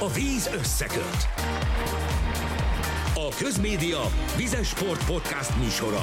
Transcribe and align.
A 0.00 0.08
víz 0.08 0.46
összeköt. 0.46 1.28
A 3.14 3.34
Közmédia 3.38 4.00
Vizes 4.36 4.68
Sport 4.68 5.06
Podcast 5.06 5.56
műsora. 5.56 6.00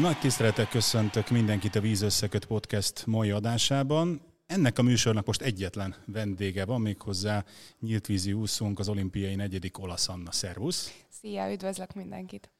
Nagy 0.00 0.18
tiszteletek 0.18 0.68
köszöntök 0.68 1.28
mindenkit 1.30 1.74
a 1.74 1.80
Víz 1.80 2.02
Összeköt 2.02 2.44
Podcast 2.44 3.06
mai 3.06 3.30
adásában. 3.30 4.20
Ennek 4.46 4.78
a 4.78 4.82
műsornak 4.82 5.26
most 5.26 5.42
egyetlen 5.42 5.94
vendége 6.06 6.64
van, 6.64 6.80
méghozzá 6.80 7.44
nyílt 7.80 8.06
vízi 8.06 8.32
úszónk, 8.32 8.78
az 8.78 8.88
olimpiai 8.88 9.34
negyedik 9.34 9.78
olasz 9.78 10.08
Anna. 10.08 10.32
Szervusz! 10.32 10.92
Szia, 11.20 11.52
üdvözlök 11.52 11.94
mindenkit! 11.94 12.50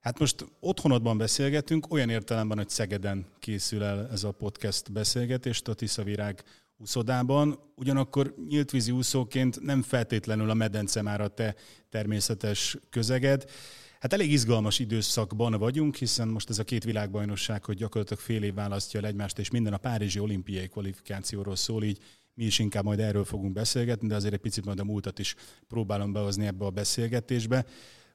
Hát 0.00 0.18
most 0.18 0.46
otthonodban 0.60 1.18
beszélgetünk, 1.18 1.92
olyan 1.92 2.08
értelemben, 2.08 2.56
hogy 2.56 2.68
Szegeden 2.68 3.26
készül 3.38 3.82
el 3.82 4.08
ez 4.12 4.24
a 4.24 4.32
podcast 4.32 4.92
beszélgetés, 4.92 5.62
a 5.64 5.74
Tiszavirág 5.74 6.44
úszodában, 6.80 7.58
ugyanakkor 7.76 8.34
nyíltvízi 8.48 8.90
úszóként 8.90 9.60
nem 9.60 9.82
feltétlenül 9.82 10.50
a 10.50 10.54
medence 10.54 11.02
már 11.02 11.20
a 11.20 11.28
te 11.28 11.54
természetes 11.88 12.76
közeged. 12.90 13.44
Hát 14.00 14.12
elég 14.12 14.32
izgalmas 14.32 14.78
időszakban 14.78 15.52
vagyunk, 15.52 15.96
hiszen 15.96 16.28
most 16.28 16.50
ez 16.50 16.58
a 16.58 16.64
két 16.64 16.84
világbajnokság, 16.84 17.64
hogy 17.64 17.76
gyakorlatilag 17.76 18.22
fél 18.22 18.42
év 18.42 18.54
választja 18.54 19.00
el 19.00 19.06
egymást, 19.06 19.38
és 19.38 19.50
minden 19.50 19.72
a 19.72 19.78
Párizsi 19.78 20.18
olimpiai 20.18 20.68
kvalifikációról 20.68 21.56
szól, 21.56 21.82
így 21.82 21.98
mi 22.34 22.44
is 22.44 22.58
inkább 22.58 22.84
majd 22.84 23.00
erről 23.00 23.24
fogunk 23.24 23.52
beszélgetni, 23.52 24.08
de 24.08 24.14
azért 24.14 24.34
egy 24.34 24.40
picit 24.40 24.64
majd 24.64 24.80
a 24.80 24.84
múltat 24.84 25.18
is 25.18 25.34
próbálom 25.68 26.12
behozni 26.12 26.46
ebbe 26.46 26.64
a 26.64 26.70
beszélgetésbe. 26.70 27.66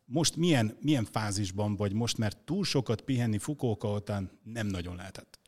Most 0.05 0.35
milyen, 0.35 0.77
milyen 0.81 1.05
fázisban 1.11 1.75
vagy 1.75 1.93
most, 1.93 2.17
mert 2.17 2.37
túl 2.37 2.63
sokat 2.63 3.01
pihenni 3.01 3.37
Fukóka 3.37 3.93
után 3.93 4.31
nem 4.43 4.67
nagyon 4.67 4.95
lehetett? 4.95 5.39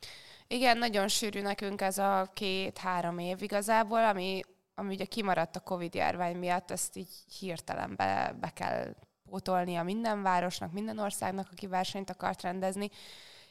Igen, 0.47 0.77
nagyon 0.77 1.07
sűrű 1.07 1.41
nekünk 1.41 1.81
ez 1.81 1.97
a 1.97 2.29
két-három 2.33 3.17
év 3.17 3.41
igazából, 3.41 4.03
ami, 4.05 4.41
ami 4.75 4.93
ugye 4.93 5.05
kimaradt 5.05 5.55
a 5.55 5.59
Covid 5.59 5.95
járvány 5.95 6.35
miatt, 6.35 6.71
ezt 6.71 6.95
így 6.95 7.09
hirtelen 7.39 7.93
be, 7.95 8.35
be 8.39 8.49
kell 8.49 8.95
pótolnia 9.29 9.83
minden 9.83 10.21
városnak, 10.21 10.71
minden 10.71 10.97
országnak, 10.97 11.47
aki 11.51 11.67
versenyt 11.67 12.09
akart 12.09 12.41
rendezni, 12.41 12.89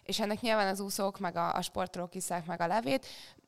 és 0.02 0.20
ennek 0.20 0.40
nyilván 0.40 0.68
az 0.68 0.80
úszók 0.80 1.18
meg 1.18 1.36
a, 1.36 1.54
a 1.54 1.62
sportolók 1.62 2.14
iszák 2.14 2.46
meg 2.46 2.60
a 2.60 2.66
levét 2.66 3.06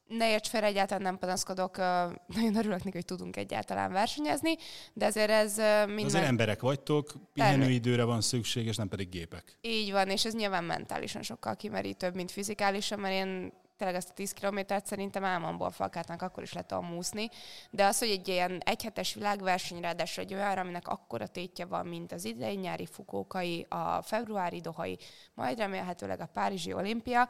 ne 0.09 0.31
érts 0.31 0.49
fel, 0.49 0.65
egyáltalán 0.65 1.03
nem 1.03 1.19
panaszkodok, 1.19 1.77
nagyon 2.37 2.57
örülök 2.57 2.85
neki, 2.85 2.97
hogy 2.97 3.05
tudunk 3.05 3.37
egyáltalán 3.37 3.93
versenyezni, 3.93 4.57
de 4.93 5.07
azért 5.07 5.31
ez 5.31 5.57
minden... 5.87 6.05
Azért 6.05 6.25
emberek 6.25 6.61
vagytok, 6.61 7.13
pihenőidőre 7.33 8.05
van 8.05 8.21
szükség, 8.21 8.67
és 8.67 8.77
nem 8.77 8.89
pedig 8.89 9.09
gépek. 9.09 9.59
Így 9.61 9.93
van, 9.93 10.09
és 10.09 10.25
ez 10.25 10.35
nyilván 10.35 10.65
mentálisan 10.65 11.23
sokkal 11.23 11.57
kimerítőbb, 11.57 12.15
mint 12.15 12.31
fizikálisan, 12.31 12.99
mert 13.01 13.15
én 13.15 13.53
tényleg 13.77 13.97
ezt 13.97 14.11
a 14.11 14.13
10 14.15 14.33
kilométert 14.33 14.87
szerintem 14.87 15.25
álmomból 15.25 15.71
falkátnak 15.71 16.23
akkor 16.23 16.43
is 16.43 16.53
le 16.53 16.63
tudom 16.63 16.97
úszni, 16.97 17.29
de 17.71 17.87
az, 17.87 17.99
hogy 17.99 18.09
egy 18.09 18.29
ilyen 18.29 18.61
egyhetes 18.65 19.15
világverseny, 19.15 19.81
ráadásul 19.81 20.25
egy 20.25 20.35
olyan, 20.35 20.59
aminek 20.59 20.89
akkora 20.89 21.27
tétje 21.27 21.65
van, 21.65 21.87
mint 21.87 22.13
az 22.13 22.25
idei 22.25 22.57
nyári 22.57 22.87
fukókai, 22.87 23.67
a 23.69 24.03
februári 24.03 24.61
dohai, 24.61 24.99
majd 25.35 25.59
remélhetőleg 25.59 26.21
a 26.21 26.27
Párizsi 26.27 26.73
olimpia, 26.73 27.29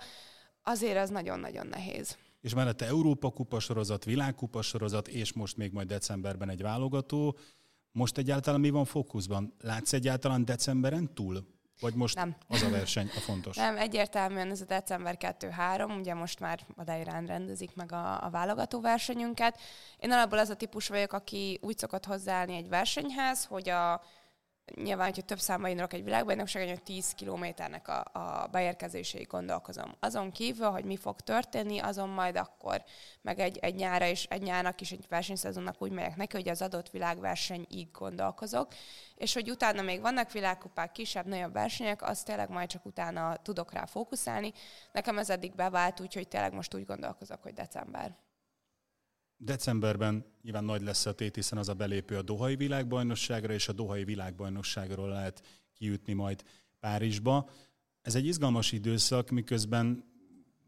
azért 0.62 0.98
az 0.98 1.10
nagyon-nagyon 1.10 1.66
nehéz 1.66 2.16
és 2.40 2.54
mellette 2.54 2.86
Európa 2.86 3.30
kupa 3.30 3.60
sorozat, 3.60 4.04
világkupa 4.04 4.62
sorozat, 4.62 5.08
és 5.08 5.32
most 5.32 5.56
még 5.56 5.72
majd 5.72 5.88
decemberben 5.88 6.48
egy 6.48 6.62
válogató. 6.62 7.38
Most 7.92 8.18
egyáltalán 8.18 8.60
mi 8.60 8.70
van 8.70 8.84
fókuszban? 8.84 9.54
Látsz 9.60 9.92
egyáltalán 9.92 10.44
decemberen 10.44 11.14
túl? 11.14 11.46
Vagy 11.80 11.94
most 11.94 12.14
nem. 12.14 12.36
az 12.48 12.62
a 12.62 12.70
verseny 12.70 13.10
a 13.16 13.20
fontos? 13.20 13.56
Nem, 13.56 13.76
egyértelműen 13.76 14.50
ez 14.50 14.60
a 14.60 14.64
december 14.64 15.16
2-3, 15.20 15.98
ugye 15.98 16.14
most 16.14 16.40
már 16.40 16.66
Madeirán 16.74 17.26
rendezik 17.26 17.74
meg 17.74 17.92
a, 17.92 18.24
a 18.24 18.30
válogató 18.30 18.80
versenyünket. 18.80 19.58
Én 19.98 20.12
alapból 20.12 20.38
az 20.38 20.50
a 20.50 20.54
típus 20.54 20.88
vagyok, 20.88 21.12
aki 21.12 21.58
úgy 21.62 21.78
szokott 21.78 22.04
hozzáállni 22.04 22.56
egy 22.56 22.68
versenyhez, 22.68 23.44
hogy 23.44 23.68
a 23.68 24.02
nyilván, 24.74 25.06
hogyha 25.06 25.22
több 25.22 25.38
számba 25.38 25.68
indulok 25.68 25.92
egy 25.92 26.04
világbajnokságon, 26.04 26.68
hogy 26.68 26.82
10 26.82 27.12
kilométernek 27.12 27.88
a, 27.88 28.04
a 28.12 28.46
beérkezéséig 28.46 29.26
gondolkozom. 29.26 29.94
Azon 30.00 30.30
kívül, 30.30 30.70
hogy 30.70 30.84
mi 30.84 30.96
fog 30.96 31.20
történni, 31.20 31.78
azon 31.78 32.08
majd 32.08 32.36
akkor, 32.36 32.84
meg 33.22 33.38
egy, 33.38 33.58
egy 33.58 33.74
nyára 33.74 34.06
is, 34.06 34.24
egy 34.24 34.42
nyárnak 34.42 34.80
is, 34.80 34.92
egy 34.92 35.04
versenyszezonnak 35.08 35.82
úgy 35.82 35.90
megyek 35.90 36.16
neki, 36.16 36.36
hogy 36.36 36.48
az 36.48 36.62
adott 36.62 36.90
világversenyig 36.90 37.90
gondolkozok, 37.92 38.72
és 39.14 39.34
hogy 39.34 39.50
utána 39.50 39.82
még 39.82 40.00
vannak 40.00 40.32
világkupák, 40.32 40.92
kisebb, 40.92 41.26
nagyobb 41.26 41.52
versenyek, 41.52 42.02
azt 42.02 42.24
tényleg 42.24 42.48
majd 42.48 42.68
csak 42.68 42.86
utána 42.86 43.36
tudok 43.36 43.72
rá 43.72 43.84
fókuszálni. 43.84 44.52
Nekem 44.92 45.18
ez 45.18 45.30
eddig 45.30 45.54
bevált, 45.54 46.00
úgyhogy 46.00 46.28
tényleg 46.28 46.52
most 46.52 46.74
úgy 46.74 46.84
gondolkozok, 46.84 47.42
hogy 47.42 47.52
december. 47.52 48.27
Decemberben 49.40 50.24
nyilván 50.42 50.64
nagy 50.64 50.82
lesz 50.82 51.06
a 51.06 51.12
tét, 51.12 51.34
hiszen 51.34 51.58
az 51.58 51.68
a 51.68 51.74
belépő 51.74 52.16
a 52.16 52.22
Dohai 52.22 52.56
világbajnokságra, 52.56 53.52
és 53.52 53.68
a 53.68 53.72
Dohai 53.72 54.04
világbajnokságról 54.04 55.08
lehet 55.08 55.42
kiütni 55.74 56.12
majd 56.12 56.44
Párizsba. 56.80 57.50
Ez 58.02 58.14
egy 58.14 58.26
izgalmas 58.26 58.72
időszak, 58.72 59.30
miközben 59.30 60.04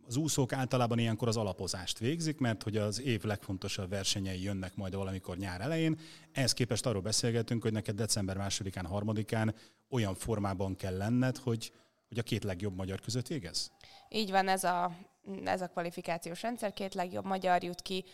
az 0.07 0.17
úszók 0.17 0.53
általában 0.53 0.99
ilyenkor 0.99 1.29
az 1.29 1.37
alapozást 1.37 1.99
végzik, 1.99 2.39
mert 2.39 2.63
hogy 2.63 2.77
az 2.77 3.01
év 3.01 3.23
legfontosabb 3.23 3.91
versenyei 3.91 4.43
jönnek 4.43 4.77
majd 4.77 4.95
valamikor 4.95 5.37
nyár 5.37 5.61
elején. 5.61 5.99
Ehhez 6.33 6.53
képest 6.53 6.87
arról 6.87 7.03
beszélgetünk, 7.03 7.63
hogy 7.63 7.73
neked 7.73 7.97
december 7.97 8.37
másodikán, 8.37 8.87
harmadikán 8.87 9.55
olyan 9.89 10.15
formában 10.15 10.77
kell 10.77 10.97
lenned, 10.97 11.37
hogy, 11.37 11.73
hogy 12.09 12.19
a 12.19 12.23
két 12.23 12.45
legjobb 12.45 12.77
magyar 12.77 13.01
között 13.01 13.27
végez? 13.27 13.71
Így 14.09 14.31
van, 14.31 14.49
ez 14.49 14.65
a, 14.65 14.97
ez 15.45 15.61
a 15.61 15.69
kvalifikációs 15.69 16.43
rendszer, 16.43 16.73
két 16.73 16.95
legjobb 16.95 17.25
magyar 17.25 17.63
jut 17.63 17.83
ki 17.83 18.05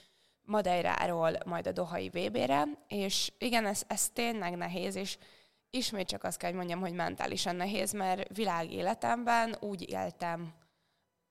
Madeiráról 0.47 1.33
majd 1.45 1.67
a 1.67 1.73
Dohai 1.73 2.09
VB-re, 2.09 2.65
és 2.89 3.33
igen, 3.39 3.67
ez, 3.67 3.83
ez 3.87 4.09
tényleg 4.09 4.57
nehéz, 4.57 4.95
és 4.95 5.19
ismét 5.71 6.09
csak 6.09 6.25
azt 6.25 6.39
kell, 6.39 6.49
hogy 6.49 6.59
mondjam, 6.59 6.81
hogy 6.81 6.93
mentálisan 6.93 7.57
nehéz, 7.57 7.93
mert 7.93 8.37
világéletemben 8.37 9.57
úgy 9.61 9.91
éltem, 9.91 10.55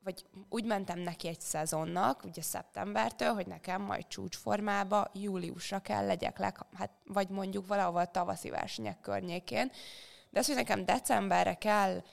vagy 0.03 0.26
úgy 0.50 0.66
mentem 0.66 1.00
neki 1.00 1.28
egy 1.28 1.40
szezonnak, 1.40 2.24
ugye 2.24 2.42
szeptembertől, 2.42 3.34
hogy 3.34 3.48
nekem 3.48 3.81
majd 3.81 4.08
csúcsformába 4.08 5.12
júliusra 5.14 5.80
kell 5.80 6.06
legyek, 6.06 6.38
leg, 6.38 6.58
hát, 6.74 6.92
vagy 7.06 7.30
mondjuk 7.30 7.68
valahol 7.68 8.06
tavaszi 8.06 8.50
versenyek 8.50 9.00
környékén. 9.00 9.72
De 10.30 10.40
az, 10.40 10.46
hogy 10.47 10.56
nekem 10.56 10.86
decemberre 10.86 11.53
kell 11.53 12.03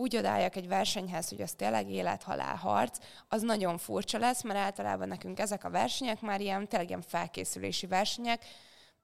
úgy 0.00 0.16
odálljak 0.16 0.56
egy 0.56 0.68
versenyhez, 0.68 1.28
hogy 1.28 1.40
az 1.40 1.52
tényleg 1.52 1.90
élet-halál 1.90 2.56
harc, 2.56 2.98
az 3.28 3.42
nagyon 3.42 3.78
furcsa 3.78 4.18
lesz, 4.18 4.42
mert 4.42 4.58
általában 4.58 5.08
nekünk 5.08 5.38
ezek 5.38 5.64
a 5.64 5.70
versenyek 5.70 6.20
már 6.20 6.40
ilyen, 6.40 6.68
tényleg 6.68 6.88
ilyen 6.88 7.02
felkészülési 7.02 7.86
versenyek, 7.86 8.44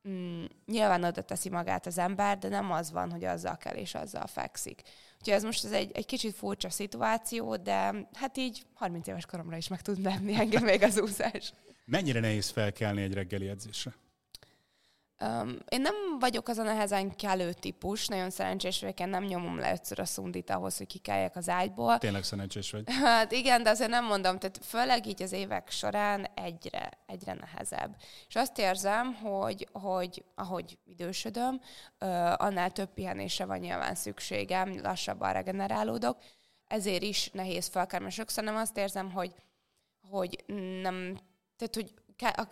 mm, 0.08 0.44
nyilván 0.66 1.04
oda 1.04 1.22
teszi 1.22 1.48
magát 1.48 1.86
az 1.86 1.98
ember, 1.98 2.38
de 2.38 2.48
nem 2.48 2.72
az 2.72 2.90
van, 2.90 3.10
hogy 3.10 3.24
azzal 3.24 3.56
kell 3.56 3.74
és 3.74 3.94
azzal 3.94 4.26
fekszik. 4.26 4.82
Úgyhogy 5.18 5.34
ez 5.34 5.42
most 5.42 5.64
ez 5.64 5.72
egy, 5.72 5.90
egy 5.94 6.06
kicsit 6.06 6.34
furcsa 6.34 6.70
szituáció, 6.70 7.56
de 7.56 7.94
hát 8.12 8.36
így 8.36 8.62
30 8.74 9.06
éves 9.06 9.26
koromra 9.26 9.56
is 9.56 9.68
meg 9.68 9.82
tud 9.82 10.02
lenni 10.02 10.34
engem 10.34 10.64
még 10.64 10.82
az 10.82 11.00
úszás. 11.00 11.52
Mennyire 11.84 12.20
nehéz 12.20 12.48
felkelni 12.50 13.02
egy 13.02 13.14
reggeli 13.14 13.48
edzésre? 13.48 13.94
Um, 15.20 15.58
én 15.68 15.80
nem 15.80 15.94
vagyok 16.18 16.48
az 16.48 16.58
a 16.58 16.62
nehezen 16.62 17.16
kelő 17.16 17.52
típus, 17.52 18.06
nagyon 18.06 18.30
szerencsés 18.30 18.80
vagyok, 18.80 19.00
én 19.00 19.08
nem 19.08 19.24
nyomom 19.24 19.58
le 19.58 19.72
ötször 19.72 20.00
a 20.00 20.04
szundit 20.04 20.50
ahhoz, 20.50 20.76
hogy 20.76 20.86
kikeljek 20.86 21.36
az 21.36 21.48
ágyból. 21.48 21.98
Tényleg 21.98 22.24
szerencsés 22.24 22.70
vagy. 22.70 22.84
Hát 23.04 23.32
igen, 23.32 23.62
de 23.62 23.70
azért 23.70 23.90
nem 23.90 24.04
mondom, 24.04 24.38
tehát 24.38 24.58
főleg 24.62 25.06
így 25.06 25.22
az 25.22 25.32
évek 25.32 25.70
során 25.70 26.26
egyre, 26.34 26.90
egyre 27.06 27.32
nehezebb. 27.32 27.96
És 28.28 28.34
azt 28.34 28.58
érzem, 28.58 29.14
hogy, 29.14 29.68
hogy 29.72 30.24
ahogy 30.34 30.78
idősödöm, 30.84 31.60
annál 32.36 32.70
több 32.70 32.94
pihenésre 32.94 33.44
van 33.44 33.58
nyilván 33.58 33.94
szükségem, 33.94 34.80
lassabban 34.82 35.32
regenerálódok, 35.32 36.18
ezért 36.66 37.02
is 37.02 37.30
nehéz 37.32 37.66
felkelni. 37.66 38.10
Sokszor 38.10 38.44
nem 38.44 38.56
azt 38.56 38.76
érzem, 38.78 39.10
hogy, 39.10 39.34
hogy 40.10 40.44
nem, 40.82 41.18
tehát 41.56 41.74
hogy 41.74 41.94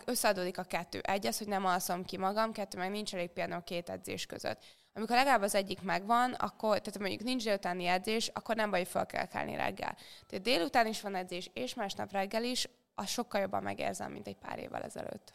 összeadódik 0.05 0.57
a 0.57 0.63
kettő. 0.63 0.99
Egy 0.99 1.27
az, 1.27 1.37
hogy 1.37 1.47
nem 1.47 1.65
alszom 1.65 2.03
ki 2.03 2.17
magam, 2.17 2.51
kettő 2.51 2.77
meg 2.77 2.91
nincs 2.91 3.13
elég 3.13 3.29
a 3.51 3.63
két 3.63 3.89
edzés 3.89 4.25
között. 4.25 4.63
Amikor 4.93 5.15
legalább 5.15 5.41
az 5.41 5.55
egyik 5.55 5.81
megvan, 5.81 6.33
akkor, 6.33 6.79
tehát 6.79 6.99
mondjuk 6.99 7.23
nincs 7.23 7.43
délutáni 7.43 7.85
edzés, 7.85 8.27
akkor 8.33 8.55
nem 8.55 8.69
baj, 8.69 8.79
hogy 8.79 8.89
fel 8.89 9.05
kell 9.05 9.25
kelni 9.25 9.55
reggel. 9.55 9.97
Tehát 10.27 10.43
délután 10.43 10.87
is 10.87 11.01
van 11.01 11.15
edzés, 11.15 11.49
és 11.53 11.73
másnap 11.73 12.11
reggel 12.11 12.43
is, 12.43 12.67
az 12.95 13.09
sokkal 13.09 13.41
jobban 13.41 13.63
megérzem, 13.63 14.11
mint 14.11 14.27
egy 14.27 14.37
pár 14.37 14.59
évvel 14.59 14.83
ezelőtt. 14.83 15.33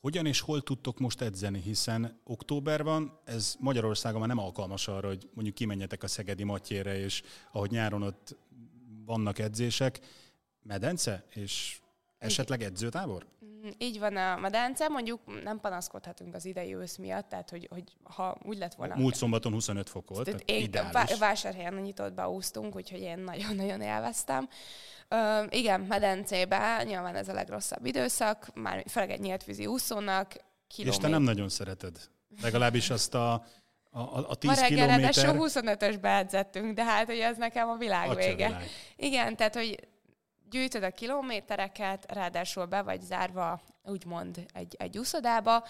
Hogyan 0.00 0.26
és 0.26 0.40
hol 0.40 0.62
tudtok 0.62 0.98
most 0.98 1.20
edzeni, 1.20 1.60
hiszen 1.60 2.20
október 2.24 2.82
van, 2.82 3.20
ez 3.24 3.54
Magyarországon 3.58 4.18
már 4.18 4.28
nem 4.28 4.38
alkalmas 4.38 4.88
arra, 4.88 5.06
hogy 5.08 5.28
mondjuk 5.34 5.54
kimenjetek 5.54 6.02
a 6.02 6.06
Szegedi 6.06 6.44
Matyére, 6.44 6.98
és 6.98 7.22
ahogy 7.52 7.70
nyáron 7.70 8.02
ott 8.02 8.36
vannak 9.04 9.38
edzések, 9.38 10.00
medence 10.62 11.24
és 11.30 11.80
esetleg 12.18 12.62
edzőtábor? 12.62 13.26
Így 13.78 13.98
van 13.98 14.16
a 14.16 14.36
medence, 14.36 14.88
mondjuk 14.88 15.42
nem 15.42 15.60
panaszkodhatunk 15.60 16.34
az 16.34 16.44
idei 16.44 16.74
ősz 16.74 16.96
miatt, 16.96 17.28
tehát 17.28 17.50
hogy, 17.50 17.68
hogy 17.70 17.84
ha 18.02 18.38
úgy 18.42 18.58
lett 18.58 18.74
volna... 18.74 18.94
Múlt 18.96 19.14
szombaton 19.14 19.52
25 19.52 19.88
fok 19.88 20.08
volt, 20.08 20.24
tehát 20.24 20.42
én 20.44 20.62
ideális. 20.62 21.18
Vásárhelyen 21.18 21.74
nyitottba 21.74 22.30
úsztunk, 22.30 22.76
úgyhogy 22.76 23.00
én 23.00 23.18
nagyon-nagyon 23.18 23.80
élveztem. 23.80 24.48
Ö, 25.08 25.42
igen, 25.48 25.80
medencébe 25.80 26.82
nyilván 26.84 27.14
ez 27.14 27.28
a 27.28 27.32
legrosszabb 27.32 27.86
időszak, 27.86 28.48
már 28.54 28.84
főleg 28.88 29.10
egy 29.10 29.20
nyílt 29.20 29.44
vízi 29.44 29.66
úszónak, 29.66 30.36
kilométer. 30.68 31.00
És 31.00 31.06
te 31.06 31.08
nem 31.08 31.22
nagyon 31.22 31.48
szereted. 31.48 31.96
Legalábbis 32.42 32.90
azt 32.90 33.14
a, 33.14 33.32
a, 33.90 34.00
a 34.28 34.34
10 34.34 34.50
Ma 34.50 34.56
reggel 34.56 34.86
kilométer... 34.86 35.34
25-ösbe 35.38 36.18
edzettünk, 36.18 36.74
de 36.74 36.84
hát 36.84 37.06
hogy 37.06 37.18
ez 37.18 37.36
nekem 37.36 37.68
a 37.68 37.76
világ 37.76 38.08
Atya 38.08 38.16
vége. 38.18 38.46
világ. 38.46 38.68
Igen, 38.96 39.36
tehát 39.36 39.54
hogy 39.54 39.88
gyűjtöd 40.50 40.82
a 40.82 40.90
kilométereket, 40.90 42.12
ráadásul 42.12 42.64
be 42.64 42.82
vagy 42.82 43.00
zárva, 43.00 43.60
úgymond 43.84 44.46
egy, 44.52 44.74
egy 44.78 44.98
úszodába, 44.98 45.64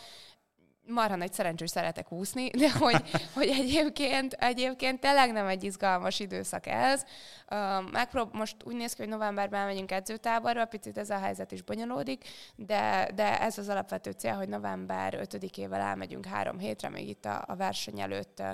marha 0.88 1.17
nagy 1.17 1.32
szerencsé, 1.32 1.64
hogy 1.64 1.73
szeretek 1.73 2.12
úszni, 2.12 2.49
de 2.49 2.73
hogy, 2.78 3.02
hogy 3.34 3.49
egyébként, 3.49 4.32
egyébként 4.32 5.00
tényleg 5.00 5.32
nem 5.32 5.46
egy 5.46 5.64
izgalmas 5.64 6.20
időszak 6.20 6.67
ez. 6.67 7.05
Uh, 7.50 7.90
megprób- 7.90 8.32
most 8.32 8.56
úgy 8.64 8.76
néz 8.76 8.93
ki, 8.93 9.02
hogy 9.02 9.11
novemberben 9.11 9.67
megyünk 9.67 9.93
edzőtáborba, 9.93 10.64
picit 10.64 10.99
ez 10.99 11.11
a 11.11 11.19
helyzet 11.19 11.52
is 11.52 11.62
bonyolódik, 11.62 12.25
de, 12.56 13.11
de 13.14 13.40
ez 13.40 13.58
az 13.58 13.69
alapvető 13.69 14.11
cél, 14.11 14.34
hogy 14.34 14.49
november 14.49 15.19
5-ével 15.22 15.81
elmegyünk 15.81 16.26
három 16.26 16.58
hétre, 16.58 16.88
még 16.88 17.08
itt 17.08 17.25
a, 17.25 17.44
a 17.46 17.56
verseny 17.56 18.00
előtt 18.00 18.38
uh, 18.40 18.50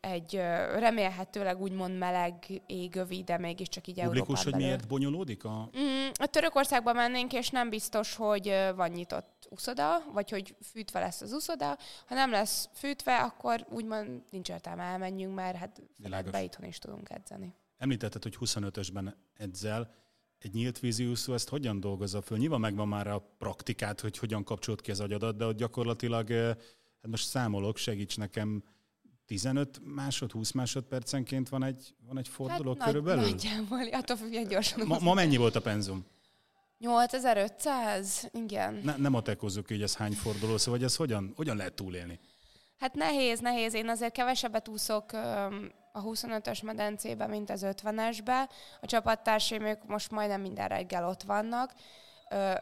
egy 0.00 0.34
remélhetőleg 0.78 1.60
úgymond 1.60 1.98
meleg 1.98 2.62
égövi, 2.66 3.22
de 3.22 3.38
mégiscsak 3.38 3.86
így 3.86 3.94
Publikus, 4.02 4.18
Európán 4.18 4.42
hogy 4.42 4.52
belül. 4.52 4.66
miért 4.66 4.88
bonyolódik 4.88 5.44
a... 5.44 5.70
Mm, 5.78 6.08
a 6.12 6.26
Törökországba 6.26 6.92
mennénk, 6.92 7.32
és 7.32 7.48
nem 7.48 7.70
biztos, 7.70 8.14
hogy 8.14 8.54
van 8.76 8.90
nyitott 8.90 9.48
uszoda, 9.50 10.04
vagy 10.12 10.30
hogy 10.30 10.54
fűtve 10.62 11.00
lesz 11.00 11.20
az 11.20 11.32
uszoda. 11.32 11.78
Ha 12.06 12.14
nem 12.14 12.30
lesz 12.30 12.68
fűtve, 12.72 13.16
akkor 13.16 13.66
úgymond 13.70 14.22
nincs 14.30 14.48
értelme 14.48 14.82
elmenjünk, 14.82 15.34
mert 15.34 15.56
hát 15.56 15.82
be 16.30 16.42
itthon 16.42 16.66
is 16.66 16.78
tudunk 16.78 17.10
edzeni. 17.10 17.54
Említetted, 17.76 18.22
hogy 18.22 18.36
25-ösben 18.40 19.12
edzel. 19.36 19.94
Egy 20.38 20.52
nyílt 20.52 20.78
vízi 20.78 21.06
úszó 21.06 21.32
ezt 21.32 21.48
hogyan 21.48 21.80
dolgozza 21.80 22.20
föl? 22.20 22.38
Nyilván 22.38 22.60
megvan 22.60 22.88
már 22.88 23.06
a 23.06 23.34
praktikát, 23.38 24.00
hogy 24.00 24.18
hogyan 24.18 24.44
kapcsolt 24.44 24.80
ki 24.80 24.90
az 24.90 25.00
agyadat, 25.00 25.36
de 25.36 25.44
ott 25.44 25.56
gyakorlatilag, 25.56 26.30
hát 26.30 27.10
most 27.10 27.26
számolok, 27.26 27.76
segíts 27.76 28.16
nekem, 28.16 28.62
15 29.30 29.80
másod, 29.84 30.32
20 30.32 30.50
másodpercenként 30.50 31.48
van 31.48 31.64
egy, 31.64 31.94
van 32.06 32.18
egy 32.18 32.28
forduló 32.28 32.76
hát 32.78 32.88
körülbelül? 32.88 33.22
Nagy, 33.22 33.30
nagyjából, 33.30 33.88
attól 34.00 34.16
függ, 34.16 34.34
hogy 34.34 34.46
gyorsan. 34.46 34.86
Ma, 34.86 34.98
ma 35.00 35.14
mennyi 35.14 35.36
volt 35.36 35.56
a 35.56 35.60
penzum? 35.60 36.06
8500? 36.78 38.28
Igen. 38.32 38.80
Ne, 38.84 38.96
nem 38.96 39.14
atekozzuk, 39.14 39.68
hogy 39.68 39.82
ez 39.82 39.96
hány 39.96 40.12
forduló, 40.12 40.56
szóval 40.56 40.74
hogy 40.74 40.84
ez 40.88 40.96
hogyan, 40.96 41.32
hogyan 41.36 41.56
lehet 41.56 41.74
túlélni? 41.74 42.18
Hát 42.78 42.94
nehéz, 42.94 43.40
nehéz. 43.40 43.74
Én 43.74 43.88
azért 43.88 44.12
kevesebbet 44.12 44.68
úszok 44.68 45.12
a 45.92 46.02
25-ös 46.02 46.64
medencébe, 46.64 47.26
mint 47.26 47.50
az 47.50 47.66
50-esbe. 47.66 48.48
A 48.80 48.86
csapattársaim 48.86 49.62
ők 49.62 49.86
most 49.86 50.10
majdnem 50.10 50.40
minden 50.40 50.68
reggel 50.68 51.08
ott 51.08 51.22
vannak. 51.22 51.72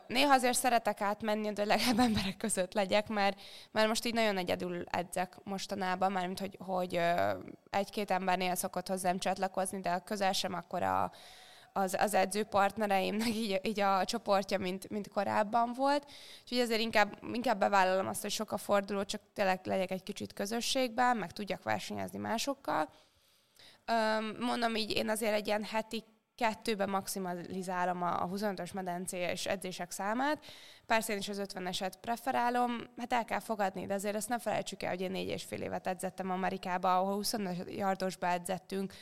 Néha 0.06 0.32
azért 0.32 0.58
szeretek 0.58 1.00
átmenni, 1.00 1.52
de 1.52 1.64
legalább 1.64 1.98
emberek 1.98 2.36
között 2.36 2.72
legyek, 2.72 3.08
mert, 3.08 3.40
mert 3.70 3.88
most 3.88 4.04
így 4.04 4.14
nagyon 4.14 4.36
egyedül 4.36 4.84
edzek 4.90 5.36
mostanában, 5.44 6.12
mármint 6.12 6.38
hogy, 6.38 6.58
hogy 6.64 6.96
ö, 6.96 7.32
egy-két 7.70 8.10
embernél 8.10 8.54
szokott 8.54 8.88
hozzám 8.88 9.18
csatlakozni, 9.18 9.80
de 9.80 9.98
közel 9.98 10.32
sem 10.32 10.54
akkor 10.54 10.82
a, 10.82 11.12
az, 11.72 11.96
az 11.98 12.14
edzőpartnereimnek 12.14 13.28
így, 13.28 13.60
így 13.62 13.80
a 13.80 14.04
csoportja, 14.04 14.58
mint, 14.58 14.88
mint 14.88 15.08
korábban 15.08 15.72
volt. 15.72 16.10
Úgyhogy 16.42 16.58
ezért 16.58 16.80
inkább, 16.80 17.18
inkább 17.32 17.58
bevállalom 17.58 18.06
azt, 18.06 18.22
hogy 18.22 18.30
sok 18.30 18.52
a 18.52 18.56
forduló, 18.56 19.04
csak 19.04 19.20
tényleg 19.34 19.60
legyek 19.64 19.90
egy 19.90 20.02
kicsit 20.02 20.32
közösségben, 20.32 21.16
meg 21.16 21.32
tudjak 21.32 21.62
versenyezni 21.62 22.18
másokkal. 22.18 22.88
Mondom 24.38 24.76
így, 24.76 24.96
én 24.96 25.08
azért 25.08 25.34
egy 25.34 25.46
ilyen 25.46 25.64
heti 25.64 26.04
kettőben 26.38 26.90
maximalizálom 26.90 28.02
a, 28.02 28.22
a 28.22 28.28
25-ös 28.28 28.74
medencé 28.74 29.30
és 29.30 29.46
edzések 29.46 29.90
számát. 29.90 30.44
Persze 30.86 31.12
én 31.12 31.18
is 31.18 31.28
az 31.28 31.42
50-eset 31.44 31.92
preferálom, 32.00 32.78
hát 32.96 33.12
el 33.12 33.24
kell 33.24 33.40
fogadni, 33.40 33.86
de 33.86 33.94
azért 33.94 34.14
ezt 34.14 34.28
ne 34.28 34.38
felejtsük 34.38 34.82
el, 34.82 34.90
hogy 34.90 35.00
én 35.00 35.10
négy 35.10 35.28
és 35.28 35.42
fél 35.42 35.62
évet 35.62 35.86
edzettem 35.86 36.30
Amerikába, 36.30 36.98
ahol 36.98 37.14
25 37.14 37.74
yardosba 37.74 38.26
edzettünk, 38.26 38.92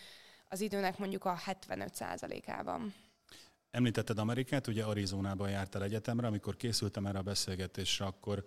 az 0.49 0.61
időnek 0.61 0.99
mondjuk 0.99 1.25
a 1.25 1.39
75%-ában. 1.47 2.95
Említetted 3.71 4.19
Amerikát, 4.19 4.67
ugye 4.67 4.85
Arizonában 4.85 5.51
jártál 5.51 5.83
egyetemre, 5.83 6.27
amikor 6.27 6.57
készültem 6.57 7.07
erre 7.07 7.19
a 7.19 7.23
beszélgetésre, 7.23 8.05
akkor 8.05 8.45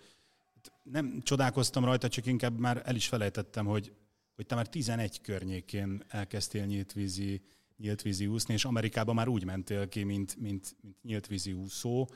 nem 0.84 1.22
csodálkoztam 1.24 1.86
rajta, 1.86 2.08
csak 2.08 2.26
inkább 2.26 2.60
már 2.60 2.82
el 2.86 2.96
is 2.96 3.08
felejtettem, 3.08 3.66
hogy, 3.66 3.94
hogy 4.36 4.46
te 4.46 4.56
már 4.56 4.68
11 4.68 5.22
környékén 5.22 6.04
elkezdtél 6.08 6.66
nyíltvízi, 6.66 7.42
nyíltvízi 7.80 8.28
úszni, 8.28 8.54
és 8.54 8.66
Amerikában 8.66 9.16
már 9.16 9.28
úgy 9.28 9.44
mentél 9.44 9.88
ki, 9.88 10.04
mint, 10.04 10.36
mint, 10.40 10.76
mint 10.82 11.02
nyíltvízi 11.02 11.54
úszó. 11.54 12.10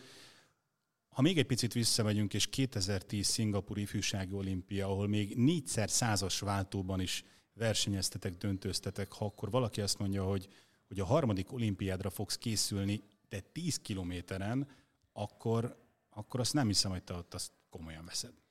Ha 1.09 1.21
még 1.21 1.37
egy 1.37 1.45
picit 1.45 1.73
visszamegyünk, 1.73 2.33
és 2.33 2.47
2010 2.47 3.27
Szingapúri 3.27 3.81
ifjúsági 3.81 4.33
olimpia, 4.33 4.87
ahol 4.87 5.07
még 5.07 5.35
négyszer 5.35 5.89
százas 5.89 6.39
váltóban 6.39 6.99
is 6.99 7.23
versenyeztetek, 7.53 8.37
döntőztetek, 8.37 9.11
ha 9.11 9.25
akkor 9.25 9.49
valaki 9.49 9.81
azt 9.81 9.99
mondja, 9.99 10.23
hogy, 10.23 10.47
hogy 10.87 10.99
a 10.99 11.05
harmadik 11.05 11.51
olimpiádra 11.51 12.09
fogsz 12.09 12.37
készülni, 12.37 13.03
de 13.29 13.39
10 13.39 13.77
kilométeren, 13.77 14.67
akkor, 15.13 15.77
akkor 16.09 16.39
azt 16.39 16.53
nem 16.53 16.67
hiszem, 16.67 16.91
hogy 16.91 17.03
te 17.03 17.13
ott 17.13 17.33
azt 17.33 17.51
komolyan 17.69 18.05
veszed. 18.05 18.42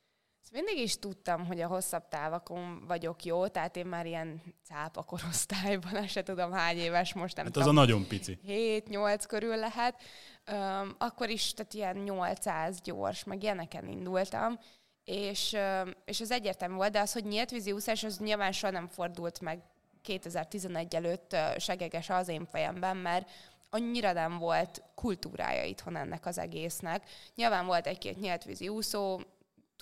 Ezt 0.42 0.52
mindig 0.52 0.78
is 0.78 0.98
tudtam, 0.98 1.46
hogy 1.46 1.60
a 1.60 1.66
hosszabb 1.66 2.08
távakon 2.08 2.84
vagyok 2.86 3.24
jó, 3.24 3.46
tehát 3.46 3.76
én 3.76 3.86
már 3.86 4.06
ilyen 4.06 4.42
cápa 4.64 5.02
korosztályban, 5.02 5.96
azt 5.96 6.08
se 6.16 6.22
tudom 6.22 6.52
hány 6.52 6.76
éves 6.76 7.14
most, 7.14 7.36
nem 7.36 7.44
Hát 7.44 7.56
az 7.56 7.62
tudom. 7.62 7.76
a 7.78 7.80
nagyon 7.80 8.06
pici. 8.06 8.38
7-8 8.46 9.24
körül 9.28 9.56
lehet. 9.56 10.02
Öm, 10.44 10.94
akkor 10.98 11.28
is, 11.28 11.52
tehát 11.52 11.74
ilyen 11.74 11.96
800 11.96 12.80
gyors, 12.80 13.24
meg 13.24 13.42
ilyeneken 13.42 13.88
indultam, 13.88 14.58
és, 15.04 15.56
és 16.04 16.20
az 16.20 16.30
egyértelmű 16.30 16.74
volt, 16.74 16.92
de 16.92 17.00
az, 17.00 17.12
hogy 17.12 17.24
nyílt 17.24 17.50
vízi 17.50 17.72
úszás, 17.72 18.04
az 18.04 18.18
nyilván 18.18 18.52
soha 18.52 18.72
nem 18.72 18.88
fordult 18.88 19.40
meg 19.40 19.62
2011 20.02 20.94
előtt 20.94 21.36
segeges 21.58 22.10
az 22.10 22.28
én 22.28 22.46
fejemben, 22.46 22.96
mert 22.96 23.30
annyira 23.70 24.12
nem 24.12 24.38
volt 24.38 24.82
kultúrája 24.94 25.64
itthon 25.64 25.96
ennek 25.96 26.26
az 26.26 26.38
egésznek. 26.38 27.08
Nyilván 27.34 27.66
volt 27.66 27.86
egy-két 27.86 28.20
nyíltvízi 28.20 28.68
úszó, 28.68 29.20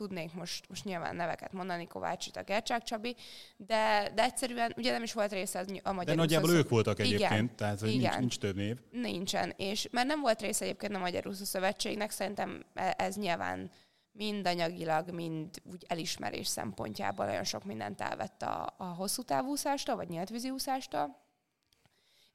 tudnék 0.01 0.33
most, 0.35 0.69
most 0.69 0.85
nyilván 0.85 1.17
neveket 1.17 1.53
mondani, 1.53 1.87
Kovács 1.87 2.27
a 2.35 2.43
Gercsák 2.43 2.83
Csabi, 2.83 3.17
de, 3.57 4.13
de 4.15 4.23
egyszerűen 4.23 4.75
ugye 4.77 4.93
nem 4.93 5.03
is 5.03 5.13
volt 5.13 5.33
része 5.33 5.65
a 5.83 5.93
magyar 5.93 6.15
De 6.15 6.21
nagyjából 6.21 6.51
ők 6.51 6.69
voltak 6.69 7.01
egyébként, 7.01 7.31
Igen, 7.31 7.57
tehát 7.57 7.81
hogy 7.81 7.89
nincs, 7.89 8.03
igen. 8.03 8.19
nincs 8.19 8.39
több 8.39 8.57
név. 8.57 8.77
Nincsen, 8.91 9.55
és 9.57 9.89
mert 9.91 10.07
nem 10.07 10.21
volt 10.21 10.41
része 10.41 10.65
egyébként 10.65 10.95
a 10.95 10.99
Magyar 10.99 11.27
Úszó 11.27 11.45
Szövetségnek, 11.45 12.11
szerintem 12.11 12.65
e- 12.75 12.95
ez 12.99 13.17
nyilván 13.17 13.71
mind 14.13 14.47
anyagilag, 14.47 15.11
mind 15.11 15.49
úgy 15.71 15.85
elismerés 15.89 16.47
szempontjából 16.47 17.27
nagyon 17.27 17.45
sok 17.45 17.65
mindent 17.65 18.01
elvett 18.01 18.43
a, 18.43 18.75
a 18.79 18.85
hosszú 18.85 19.23
távúszástól, 19.23 19.97
vagy 19.97 20.09
nyíltvízi 20.09 20.51
úszástól. 20.51 21.17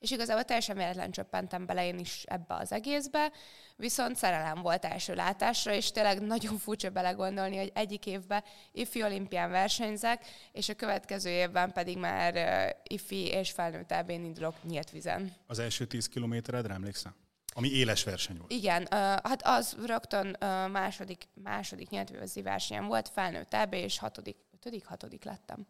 És 0.06 0.12
igazából 0.12 0.44
teljesen 0.44 0.78
véletlen 0.78 1.12
csöppentem 1.12 1.66
bele 1.66 1.86
én 1.86 2.00
is 2.00 2.24
ebbe 2.24 2.56
az 2.56 2.72
egészbe, 2.72 3.32
viszont 3.76 4.16
szerelem 4.16 4.62
volt 4.62 4.86
első 4.86 5.14
látásra, 5.14 5.74
és 5.74 5.92
tényleg 5.92 6.22
nagyon 6.22 6.58
furcsa 6.58 6.90
belegondolni, 6.90 7.58
hogy 7.58 7.72
egyik 7.74 8.06
évben 8.06 8.44
ifi 8.72 9.04
olimpián 9.04 9.50
versenyzek, 9.50 10.26
és 10.52 10.70
a 10.70 10.74
következő 10.74 11.30
évben 11.30 11.72
pedig 11.72 11.98
már 11.98 12.36
ifi 12.84 13.28
és 13.28 13.52
felnőtt 13.52 13.92
elbén 13.92 14.26
indulok 14.26 14.64
nyílt 14.64 14.92
vizen. 14.92 15.34
Az 15.48 15.60
első 15.60 15.86
10 15.86 16.08
kilométeredre 16.08 16.74
emlékszel? 16.74 17.16
Ami 17.54 17.70
éles 17.70 18.04
verseny 18.04 18.38
volt. 18.38 18.52
Igen, 18.52 18.82
uh, 18.82 18.90
hát 19.00 19.42
az 19.44 19.78
rögtön 19.86 20.28
uh, 20.28 20.70
második, 20.70 21.28
második 21.34 21.90
nyelvűvezi 21.90 22.42
versenyem 22.42 22.88
volt, 22.88 23.10
felnőtt 23.10 23.54
EB, 23.54 23.74
és 23.74 24.00
hatodik, 24.00 24.38
ötödik, 24.54 24.86
hatodik 24.86 25.24
lettem. 25.24 25.68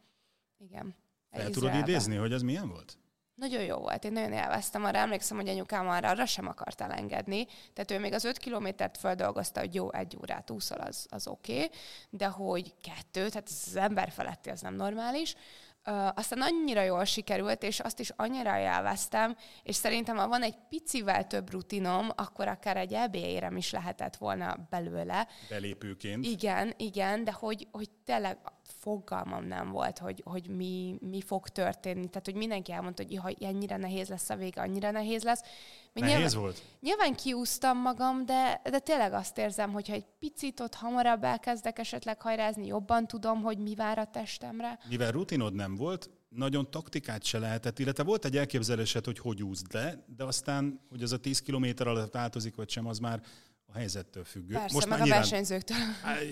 Igen. 0.57 0.95
El 1.29 1.49
tudod 1.49 1.75
idézni, 1.75 2.15
hogy 2.15 2.33
az 2.33 2.41
milyen 2.41 2.69
volt? 2.69 2.97
Nagyon 3.35 3.63
jó 3.63 3.77
volt, 3.77 4.03
én 4.03 4.11
nagyon 4.11 4.33
élveztem. 4.33 4.83
Arra 4.83 4.97
emlékszem, 4.97 5.37
hogy 5.37 5.47
anyukám 5.47 5.87
arra, 5.87 6.09
arra 6.09 6.25
sem 6.25 6.47
akart 6.47 6.81
elengedni. 6.81 7.47
Tehát 7.73 7.91
ő 7.91 7.99
még 7.99 8.13
az 8.13 8.23
öt 8.23 8.37
kilométert 8.37 8.97
földolgozta, 8.97 9.59
hogy 9.59 9.75
jó, 9.75 9.91
egy 9.91 10.17
órát 10.21 10.51
úszol, 10.51 10.77
az, 10.77 11.05
az 11.09 11.27
oké, 11.27 11.53
okay, 11.53 11.69
de 12.09 12.27
hogy 12.27 12.73
kettő, 12.81 13.29
tehát 13.29 13.47
az 13.47 13.75
ember 13.75 14.11
feletti, 14.11 14.49
az 14.49 14.61
nem 14.61 14.75
normális. 14.75 15.35
Uh, 15.87 16.07
aztán 16.15 16.41
annyira 16.41 16.81
jól 16.81 17.03
sikerült, 17.03 17.63
és 17.63 17.79
azt 17.79 17.99
is 17.99 18.11
annyira 18.15 18.59
élveztem, 18.59 19.37
és 19.63 19.75
szerintem, 19.75 20.17
ha 20.17 20.27
van 20.27 20.43
egy 20.43 20.55
picivel 20.69 21.27
több 21.27 21.51
rutinom, 21.51 22.09
akkor 22.15 22.47
akár 22.47 22.77
egy 22.77 22.93
EB 22.93 23.15
érem 23.15 23.57
is 23.57 23.71
lehetett 23.71 24.15
volna 24.15 24.67
belőle. 24.69 25.27
Belépőként. 25.49 26.25
Igen, 26.25 26.73
igen, 26.77 27.23
de 27.23 27.31
hogy, 27.31 27.67
hogy 27.71 27.89
tényleg 28.05 28.37
fogalmam 28.67 29.45
nem 29.45 29.71
volt, 29.71 29.97
hogy, 29.97 30.21
hogy 30.25 30.47
mi, 30.47 30.97
mi 30.99 31.21
fog 31.21 31.47
történni. 31.47 32.07
Tehát, 32.07 32.25
hogy 32.25 32.35
mindenki 32.35 32.71
elmondta, 32.71 33.03
hogy 33.03 33.17
ha 33.17 33.45
ennyire 33.45 33.77
nehéz 33.77 34.07
lesz 34.07 34.29
a 34.29 34.35
vége, 34.35 34.61
annyira 34.61 34.91
nehéz 34.91 35.23
lesz. 35.23 35.41
Mi 35.93 36.01
Nehéz 36.01 36.17
nyilván, 36.17 36.39
volt? 36.39 36.63
nyilván 36.79 37.15
kiúztam 37.15 37.77
magam, 37.77 38.25
de, 38.25 38.61
de 38.63 38.79
tényleg 38.79 39.13
azt 39.13 39.37
érzem, 39.37 39.71
hogy 39.71 39.87
ha 39.87 39.93
egy 39.93 40.05
picit 40.19 40.59
ott 40.59 40.73
hamarabb 40.73 41.23
elkezdek 41.23 41.79
esetleg 41.79 42.21
hajrázni, 42.21 42.65
jobban 42.65 43.07
tudom, 43.07 43.41
hogy 43.41 43.57
mi 43.57 43.75
vár 43.75 43.97
a 43.97 44.05
testemre. 44.05 44.79
Mivel 44.89 45.11
rutinod 45.11 45.53
nem 45.53 45.75
volt, 45.75 46.09
nagyon 46.29 46.71
taktikát 46.71 47.23
se 47.23 47.39
lehetett, 47.39 47.79
illetve 47.79 48.03
volt 48.03 48.25
egy 48.25 48.37
elképzelésed, 48.37 49.05
hogy 49.05 49.19
hogy 49.19 49.43
úszd 49.43 49.73
le, 49.73 50.05
de 50.17 50.23
aztán, 50.23 50.79
hogy 50.89 51.03
az 51.03 51.11
a 51.11 51.17
10 51.17 51.41
km 51.41 51.65
alatt 51.77 52.13
változik, 52.13 52.55
vagy 52.55 52.69
sem, 52.69 52.87
az 52.87 52.99
már 52.99 53.21
a 53.75 53.77
helyzettől 53.77 54.23
függő. 54.23 54.53
Persze, 54.53 54.73
Most 54.73 54.87
meg 54.87 54.99
a 54.99 55.03
nyilván, 55.03 55.19
versenyzőktől. 55.19 55.77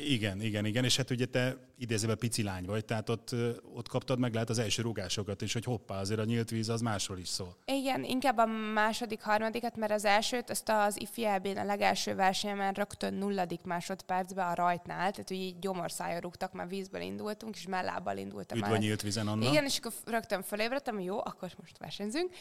Igen, 0.07 0.41
igen, 0.41 0.65
igen, 0.65 0.83
és 0.83 0.97
hát 0.97 1.09
ugye 1.09 1.25
te 1.25 1.57
idézőben 1.77 2.17
pici 2.17 2.43
lány 2.43 2.65
vagy, 2.65 2.85
tehát 2.85 3.09
ott, 3.09 3.35
ott 3.73 3.87
kaptad 3.87 4.19
meg 4.19 4.33
lehet 4.33 4.49
az 4.49 4.59
első 4.59 4.81
rugásokat 4.81 5.41
is, 5.41 5.53
hogy 5.53 5.63
hoppá, 5.63 5.99
azért 5.99 6.19
a 6.19 6.23
nyílt 6.23 6.49
víz 6.49 6.69
az 6.69 6.81
másról 6.81 7.17
is 7.17 7.27
szól. 7.27 7.57
Igen, 7.65 8.03
inkább 8.03 8.37
a 8.37 8.45
második, 8.73 9.21
harmadikat, 9.21 9.77
mert 9.77 9.91
az 9.91 10.05
elsőt, 10.05 10.49
azt 10.49 10.69
az 10.69 11.01
ifi 11.01 11.25
a 11.25 11.63
legelső 11.63 12.15
versenyen 12.15 12.73
rögtön 12.73 13.13
nulladik 13.13 13.61
másodpercben 13.63 14.47
a 14.47 14.53
rajtnál, 14.53 15.11
tehát 15.11 15.27
hogy 15.27 15.37
így 15.37 15.59
gyomorszája 15.59 16.19
rúgtak, 16.19 16.53
már 16.53 16.67
vízből 16.67 17.01
indultunk, 17.01 17.55
és 17.55 17.67
mellábbal 17.67 18.17
indultam. 18.17 18.57
Üdv 18.57 18.71
a 18.71 18.77
nyílt 18.77 19.01
vízen, 19.01 19.27
Anna. 19.27 19.49
Igen, 19.49 19.65
és 19.65 19.77
akkor 19.77 19.91
rögtön 20.05 20.43
fölébredtem, 20.43 20.99
jó, 20.99 21.17
akkor 21.17 21.51
most 21.57 21.77
versenyzünk. 21.77 22.31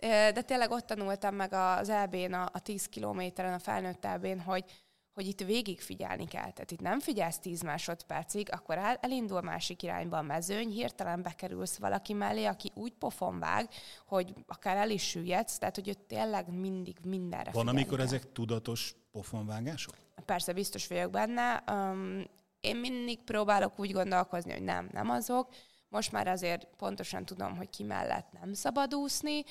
De 0.00 0.42
tényleg 0.42 0.70
ott 0.70 0.86
tanultam 0.86 1.34
meg 1.34 1.52
az 1.52 1.88
elbén, 1.88 2.32
a, 2.32 2.48
a 2.52 2.60
10 2.60 2.86
kilométeren, 2.86 3.52
a 3.52 3.58
felnőtt 3.58 4.04
elbén, 4.04 4.40
hogy, 4.50 4.64
hogy 5.12 5.26
itt 5.26 5.40
végig 5.40 5.80
figyelni 5.80 6.26
kell. 6.26 6.52
Tehát 6.52 6.70
itt 6.70 6.80
nem 6.80 7.00
figyelsz 7.00 7.38
10 7.38 7.62
másodpercig, 7.62 8.52
akkor 8.52 8.78
el, 8.78 8.96
elindul 9.00 9.40
másik 9.40 9.82
irányba 9.82 10.16
a 10.16 10.22
mezőny, 10.22 10.68
hirtelen 10.68 11.22
bekerülsz 11.22 11.78
valaki 11.78 12.12
mellé, 12.12 12.44
aki 12.44 12.70
úgy 12.74 12.92
pofon 12.92 13.38
vág, 13.38 13.68
hogy 14.06 14.34
akár 14.46 14.76
el 14.76 14.90
is 14.90 15.02
süllyedsz, 15.02 15.58
tehát 15.58 15.74
hogy 15.74 15.90
ott 15.90 16.08
tényleg 16.08 16.48
mindig 16.48 16.96
mindenre 17.04 17.50
Van, 17.50 17.68
amikor 17.68 17.96
kell. 17.96 18.06
ezek 18.06 18.32
tudatos 18.32 18.94
pofonvágások? 19.10 19.94
Persze, 20.24 20.52
biztos 20.52 20.86
vagyok 20.86 21.10
benne. 21.10 21.64
Um, 21.70 22.24
én 22.60 22.76
mindig 22.76 23.22
próbálok 23.22 23.78
úgy 23.78 23.92
gondolkozni, 23.92 24.52
hogy 24.52 24.62
nem, 24.62 24.88
nem 24.92 25.10
azok, 25.10 25.48
most 25.90 26.12
már 26.12 26.28
azért 26.28 26.68
pontosan 26.76 27.24
tudom, 27.24 27.56
hogy 27.56 27.70
ki 27.70 27.82
mellett 27.82 28.32
nem 28.40 28.52
szabad 28.52 28.94
úszni, 28.94 29.44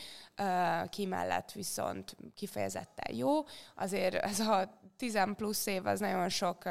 ki 0.89 1.05
mellett 1.05 1.51
viszont 1.51 2.15
kifejezetten 2.35 3.15
jó. 3.15 3.29
Azért 3.75 4.15
ez 4.15 4.39
a 4.39 4.78
10 4.99 5.19
plusz 5.35 5.65
év 5.65 5.85
az 5.85 5.99
nagyon 5.99 6.29
sok 6.29 6.63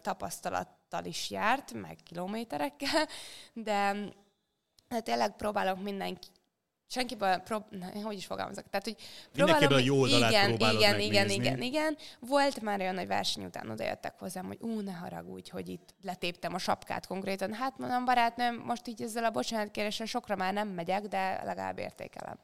tapasztalattal 0.00 1.04
is 1.04 1.30
járt, 1.30 1.72
meg 1.72 1.96
kilométerekkel, 2.04 3.06
de 3.52 3.94
de 4.88 5.00
tényleg 5.00 5.36
próbálok 5.36 5.82
mindenki, 5.82 6.28
senkiből, 6.86 7.36
prób- 7.36 7.70
na, 7.70 8.02
hogy 8.02 8.16
is 8.16 8.26
fogalmazok, 8.26 8.64
tehát, 8.70 8.84
hogy 8.84 8.96
próbálom, 9.32 9.72
a 9.72 9.78
jó 9.78 10.00
oldalát 10.00 10.30
igen, 10.30 10.50
igen, 10.50 11.00
igen, 11.00 11.30
igen, 11.30 11.62
igen. 11.62 11.96
Volt 12.20 12.60
már 12.60 12.80
olyan, 12.80 12.96
hogy 12.96 13.06
verseny 13.06 13.44
után 13.44 13.70
odajöttek 13.70 14.18
hozzám, 14.18 14.46
hogy 14.46 14.58
ú, 14.60 14.80
ne 14.80 14.92
haragudj, 14.92 15.50
hogy 15.50 15.68
itt 15.68 15.94
letéptem 16.02 16.54
a 16.54 16.58
sapkát 16.58 17.06
konkrétan. 17.06 17.52
Hát 17.52 17.78
mondom, 17.78 18.04
barátnőm, 18.04 18.54
most 18.54 18.88
így 18.88 19.02
ezzel 19.02 19.24
a 19.24 19.30
bocsánatkéréssel 19.30 20.06
sokra 20.06 20.36
már 20.36 20.52
nem 20.52 20.68
megyek, 20.68 21.02
de 21.02 21.42
legalább 21.44 21.78
értékelem 21.78 22.38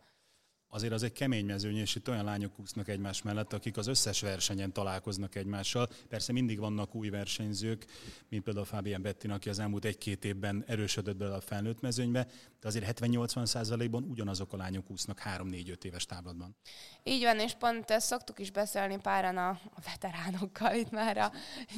azért 0.76 0.92
az 0.92 1.02
egy 1.02 1.12
kemény 1.12 1.46
mezőny, 1.46 1.76
és 1.76 1.94
itt 1.94 2.08
olyan 2.08 2.24
lányok 2.24 2.58
úsznak 2.58 2.88
egymás 2.88 3.22
mellett, 3.22 3.52
akik 3.52 3.76
az 3.76 3.86
összes 3.86 4.20
versenyen 4.20 4.72
találkoznak 4.72 5.34
egymással. 5.34 5.88
Persze 6.08 6.32
mindig 6.32 6.58
vannak 6.58 6.94
új 6.94 7.08
versenyzők, 7.08 7.86
mint 8.28 8.42
például 8.42 8.64
Fábián 8.64 9.02
Bettin, 9.02 9.30
aki 9.30 9.48
az 9.48 9.58
elmúlt 9.58 9.84
egy-két 9.84 10.24
évben 10.24 10.64
erősödött 10.66 11.16
bele 11.16 11.34
a 11.34 11.40
felnőtt 11.40 11.80
mezőnybe, 11.80 12.26
de 12.60 12.68
azért 12.68 13.00
70-80 13.00 13.44
százalékban 13.46 14.02
ugyanazok 14.02 14.52
a 14.52 14.56
lányok 14.56 14.90
úsznak 14.90 15.20
3-4-5 15.24 15.84
éves 15.84 16.04
távlatban. 16.04 16.56
Így 17.02 17.22
van, 17.22 17.38
és 17.38 17.52
pont 17.58 17.90
ezt 17.90 18.06
szoktuk 18.06 18.38
is 18.38 18.50
beszélni 18.50 18.98
páran 19.02 19.36
a, 19.36 19.60
veteránokkal 19.84 20.74
itt 20.74 20.90
már. 20.90 21.16
A, 21.16 21.32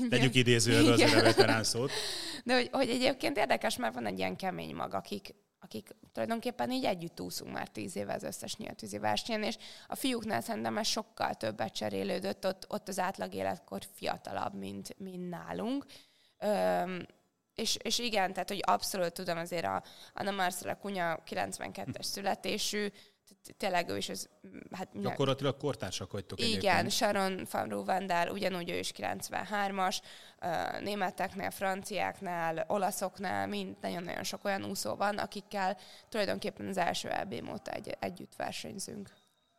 Tegyük 0.09 0.35
idézőjelbe 0.35 0.93
azért 0.93 1.15
a 1.15 1.23
veterán 1.23 1.65
szót. 1.65 1.91
De 2.45 2.55
hogy, 2.55 2.69
hogy 2.73 2.89
egyébként 2.89 3.37
érdekes, 3.37 3.77
mert 3.77 3.95
van 3.95 4.07
egy 4.07 4.19
ilyen 4.19 4.37
kemény 4.37 4.75
mag, 4.75 4.95
akik 4.95 5.35
akik 5.61 5.89
tulajdonképpen 6.13 6.71
így 6.71 6.85
együtt 6.85 7.21
úszunk 7.21 7.53
már 7.53 7.69
tíz 7.69 7.97
éve 7.97 8.13
az 8.13 8.23
összes 8.23 8.57
nyíltvízi 8.57 8.99
versenyen, 8.99 9.43
és 9.43 9.57
a 9.87 9.95
fiúknál 9.95 10.41
szerintem 10.41 10.79
ez 10.79 10.87
sokkal 10.87 11.35
többet 11.35 11.73
cserélődött, 11.73 12.47
ott, 12.47 12.67
ott 12.69 12.89
az 12.89 12.99
átlag 12.99 13.35
életkor 13.35 13.83
fiatalabb, 13.95 14.55
mint, 14.55 14.99
mint 14.99 15.29
nálunk. 15.29 15.85
Öm, 16.39 17.07
és, 17.55 17.77
és 17.83 17.99
igen, 17.99 18.33
tehát 18.33 18.49
hogy 18.49 18.63
abszolút 18.67 19.13
tudom 19.13 19.39
azért 19.39 19.65
a 19.65 19.83
Anna 20.15 20.31
Marcela 20.31 20.77
Kunya 20.77 21.23
92-es 21.27 22.03
születésű, 22.03 22.87
tényleg 23.57 23.89
ő 23.89 23.97
is 23.97 24.09
az... 24.09 24.29
Hát, 24.71 25.01
Gyakorlatilag 25.01 25.57
kortársak 25.57 26.13
vagytok 26.13 26.41
Igen, 26.41 26.51
egyébként. 26.51 26.91
Sharon 26.91 27.47
van 27.51 27.69
Rovendal, 27.69 28.29
ugyanúgy 28.29 28.71
ő 28.71 28.79
is 28.79 28.93
93-as, 28.97 30.01
németeknél, 30.81 31.51
franciáknál, 31.51 32.65
olaszoknál, 32.69 33.47
mind 33.47 33.77
nagyon-nagyon 33.81 34.23
sok 34.23 34.45
olyan 34.45 34.65
úszó 34.65 34.95
van, 34.95 35.19
akikkel 35.19 35.77
tulajdonképpen 36.09 36.67
az 36.67 36.77
első 36.77 37.09
LB 37.23 37.51
óta 37.51 37.71
egy, 37.71 37.97
együtt 38.01 38.37
versenyzünk. 38.37 39.11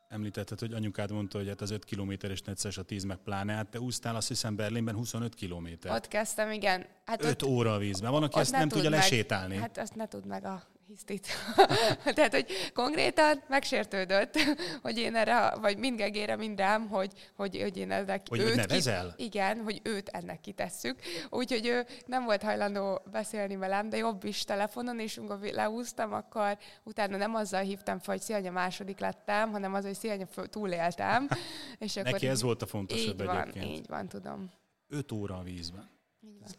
Említetted, 0.10 0.60
hogy 0.60 0.74
anyukád 0.74 1.12
mondta, 1.12 1.38
hogy 1.38 1.48
hát 1.48 1.62
az 1.62 1.72
5 1.72 1.86
kilométeres 1.86 2.42
necces 2.42 2.78
a 2.78 2.84
10 2.84 3.04
meg 3.04 3.18
pláne, 3.18 3.54
hát 3.54 3.70
te 3.70 3.80
úsztál 3.80 4.16
azt 4.16 4.28
hiszem 4.28 4.56
Berlinben 4.56 4.96
25 4.96 5.36
kilométer. 5.36 5.92
Ott 5.92 6.08
kezdtem, 6.08 6.52
igen. 6.52 6.86
Hát 7.06 7.24
5 7.24 7.30
ott, 7.30 7.50
óra 7.50 7.74
a 7.74 7.78
vízben. 7.78 8.12
Van, 8.12 8.24
aki 8.24 8.40
ezt 8.40 8.52
nem 8.52 8.68
tudja 8.68 8.90
meg, 8.90 9.00
lesétálni. 9.00 9.56
Hát 9.56 9.78
azt 9.78 9.96
ne 9.96 10.08
tud 10.08 10.26
meg 10.26 10.46
a 10.46 10.64
hisztit. 10.90 11.28
Tehát, 12.16 12.34
hogy 12.34 12.46
konkrétan 12.74 13.44
megsértődött, 13.48 14.36
hogy 14.82 14.98
én 14.98 15.16
erre, 15.16 15.56
vagy 15.62 15.78
mindgegére, 15.78 16.36
mind 16.36 16.60
rám, 16.60 16.88
hogy, 16.88 17.12
hogy, 17.36 17.62
hogy 17.62 17.78
én 17.78 17.92
ennek 17.92 18.28
hogy 18.30 18.40
őt 18.40 18.56
nevezel? 18.56 19.14
Ki, 19.18 19.24
igen, 19.24 19.62
hogy 19.64 19.82
őt 19.84 20.10
ennek 20.10 20.42
kitesszük. 20.42 21.00
Úgyhogy 21.30 21.66
ő 21.68 21.86
nem 22.06 22.24
volt 22.24 22.44
hajlandó 22.44 23.02
beszélni 23.12 23.56
velem, 23.56 23.90
de 23.90 23.98
jobb 23.98 24.24
is 24.24 24.44
telefonon, 24.44 25.00
és 25.00 25.18
amikor 25.18 25.40
leúztam, 25.40 26.14
akkor 26.14 26.58
utána 26.84 27.18
nem 27.18 27.36
azzal 27.36 27.62
hívtam 27.62 28.00
fel, 28.00 28.14
hogy 28.14 28.24
szia, 28.24 28.52
második 28.52 29.00
lettem, 29.00 29.52
hanem 29.52 29.74
az, 29.74 29.86
hogy 29.86 29.96
szia, 29.96 30.28
túléltem. 30.50 31.28
És 31.80 31.98
akkor 31.98 32.12
Neki 32.12 32.28
ez 32.28 32.42
volt 32.42 32.62
a 32.62 32.66
fontosabb 32.66 33.20
így 33.20 33.26
van, 33.26 33.42
egyébként. 33.42 33.66
Így 33.66 33.88
van, 33.88 34.08
tudom. 34.08 34.52
Öt 34.88 35.12
óra 35.12 35.38
a 35.38 35.44
vízben. 35.44 35.99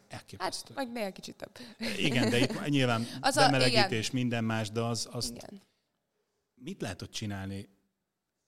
Elképesztő. 0.07 0.73
Hát, 0.75 0.85
meg 0.85 1.03
még 1.03 1.13
kicsit 1.13 1.35
több. 1.35 1.57
Igen, 1.97 2.29
de 2.29 2.37
itt 2.37 2.67
nyilván 2.67 3.07
az 3.21 3.35
bemelegítés, 3.35 4.09
a, 4.09 4.11
minden 4.13 4.43
más, 4.43 4.71
de 4.71 4.81
az, 4.81 5.07
az 5.11 5.29
igen. 5.29 5.61
mit 6.55 6.81
lehet 6.81 7.01
ott 7.01 7.11
csinálni? 7.11 7.69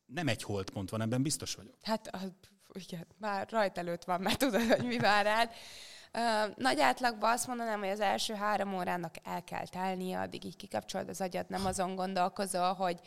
Nem 0.05 0.27
egy 0.27 0.43
holdpont 0.43 0.89
van, 0.89 1.01
ebben 1.01 1.22
biztos 1.22 1.55
vagyok. 1.55 1.75
Hát 1.82 2.10
igen, 2.74 3.08
már 3.17 3.50
rajt 3.50 3.77
előtt 3.77 4.03
van, 4.03 4.22
mert 4.22 4.39
tudod, 4.39 4.62
hogy 4.62 4.86
mi 4.86 4.98
vár 4.98 5.25
rád. 5.25 5.51
Nagy 6.55 6.79
átlagban 6.79 7.32
azt 7.32 7.48
mondanám, 7.48 7.79
hogy 7.79 7.89
az 7.89 8.00
első 8.00 8.34
három 8.34 8.75
órának 8.75 9.15
el 9.24 9.43
kell 9.43 9.67
telnie, 9.67 10.20
addig 10.20 10.43
így 10.43 10.55
kikapcsolod 10.55 11.10
az 11.10 11.22
agyad, 11.22 11.50
nem 11.50 11.65
azon 11.65 11.96
gondolkozol, 11.96 12.74
hogy, 12.74 13.00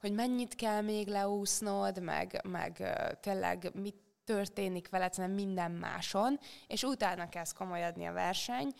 hogy 0.00 0.12
mennyit 0.12 0.54
kell 0.54 0.80
még 0.80 1.08
leúsznod, 1.08 2.02
meg, 2.02 2.40
meg 2.42 2.98
tényleg 3.20 3.70
mit 3.74 4.07
történik 4.28 4.88
veled, 4.88 5.14
hanem 5.14 5.30
minden 5.30 5.70
máson, 5.70 6.38
és 6.66 6.82
utána 6.82 7.28
kezd 7.28 7.56
komolyadni 7.56 8.06
a 8.06 8.12
verseny. 8.12 8.72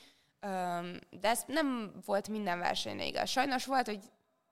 De 1.11 1.29
ez 1.29 1.43
nem 1.47 1.93
volt 2.05 2.29
minden 2.29 2.59
versenyre 2.59 3.05
igaz. 3.05 3.29
Sajnos 3.29 3.67
volt, 3.67 3.87
hogy 3.87 4.01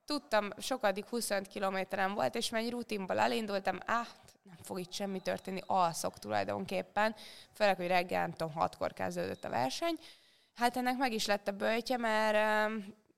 tudtam, 0.04 0.48
sokadik 0.58 1.08
25 1.08 1.46
kilométeren 1.46 2.14
volt, 2.14 2.34
és 2.34 2.50
már 2.50 2.62
egy 2.62 2.70
rutinból 2.70 3.18
elindultam, 3.18 3.78
ah, 3.86 4.06
nem 4.42 4.56
fog 4.62 4.78
itt 4.78 4.92
semmi 4.92 5.20
történni, 5.20 5.60
alszok 5.66 6.18
tulajdonképpen, 6.18 7.14
főleg, 7.52 7.76
hogy 7.76 7.86
reggel, 7.86 8.20
nem 8.20 8.32
tudom, 8.32 8.52
hatkor 8.52 8.92
kezdődött 8.92 9.44
a 9.44 9.48
verseny. 9.48 9.98
Hát 10.54 10.76
ennek 10.76 10.96
meg 10.96 11.12
is 11.12 11.26
lett 11.26 11.48
a 11.48 11.52
bőjtje, 11.52 11.96
mert 11.96 12.36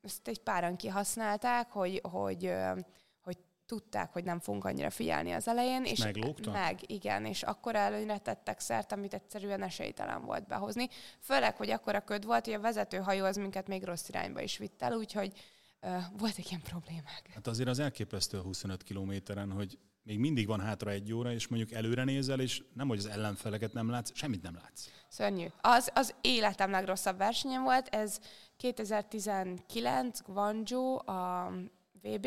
ezt 0.02 0.28
egy 0.28 0.40
páran 0.40 0.76
kihasználták, 0.76 1.70
hogy, 1.70 2.00
hogy 2.11 2.54
tudták, 3.69 4.13
hogy 4.13 4.25
nem 4.25 4.41
fogunk 4.41 4.65
annyira 4.65 4.91
figyelni 4.91 5.33
az 5.33 5.49
elején. 5.49 5.85
És 5.85 5.99
Meglógtak? 5.99 6.53
Meg, 6.53 6.79
igen, 6.87 7.25
és 7.25 7.43
akkor 7.43 7.75
előnyre 7.75 8.19
tettek 8.19 8.61
szert, 8.61 8.93
amit 8.93 9.15
egyszerűen 9.15 9.63
esélytelen 9.63 10.25
volt 10.25 10.47
behozni. 10.47 10.89
Főleg, 11.21 11.57
hogy 11.57 11.71
akkor 11.71 11.95
a 11.95 12.01
köd 12.01 12.25
volt, 12.25 12.45
hogy 12.45 12.55
a 12.55 12.61
vezetőhajó 12.61 13.25
az 13.25 13.37
minket 13.37 13.69
még 13.69 13.85
rossz 13.85 14.09
irányba 14.09 14.41
is 14.41 14.59
vitt 14.59 14.83
el, 14.83 14.93
úgyhogy 14.93 15.33
uh, 15.83 16.03
voltak 16.19 16.51
ilyen 16.51 16.63
problémák. 16.63 17.31
Hát 17.35 17.47
azért 17.47 17.69
az 17.69 17.79
elképesztő 17.79 18.39
a 18.39 18.43
25 18.43 18.83
kilométeren, 18.83 19.53
hogy 19.53 19.79
még 20.03 20.19
mindig 20.19 20.47
van 20.47 20.61
hátra 20.61 20.91
egy 20.91 21.13
óra, 21.13 21.33
és 21.33 21.49
mondjuk 21.49 21.73
előre 21.73 22.05
nézel, 22.05 22.41
és 22.41 22.63
nem, 22.75 22.89
hogy 22.89 22.99
az 22.99 23.07
ellenfeleket 23.07 23.73
nem 23.73 23.91
látsz, 23.91 24.11
semmit 24.15 24.43
nem 24.43 24.55
látsz. 24.55 24.89
Szörnyű. 25.09 25.47
Az, 25.61 25.91
az 25.95 26.15
életem 26.21 26.71
legrosszabb 26.71 27.19
versenyem 27.19 27.63
volt, 27.63 27.89
ez 27.89 28.21
2019 28.57 30.21
Guangzhou 30.23 31.11
a 31.11 31.53
VB, 32.03 32.27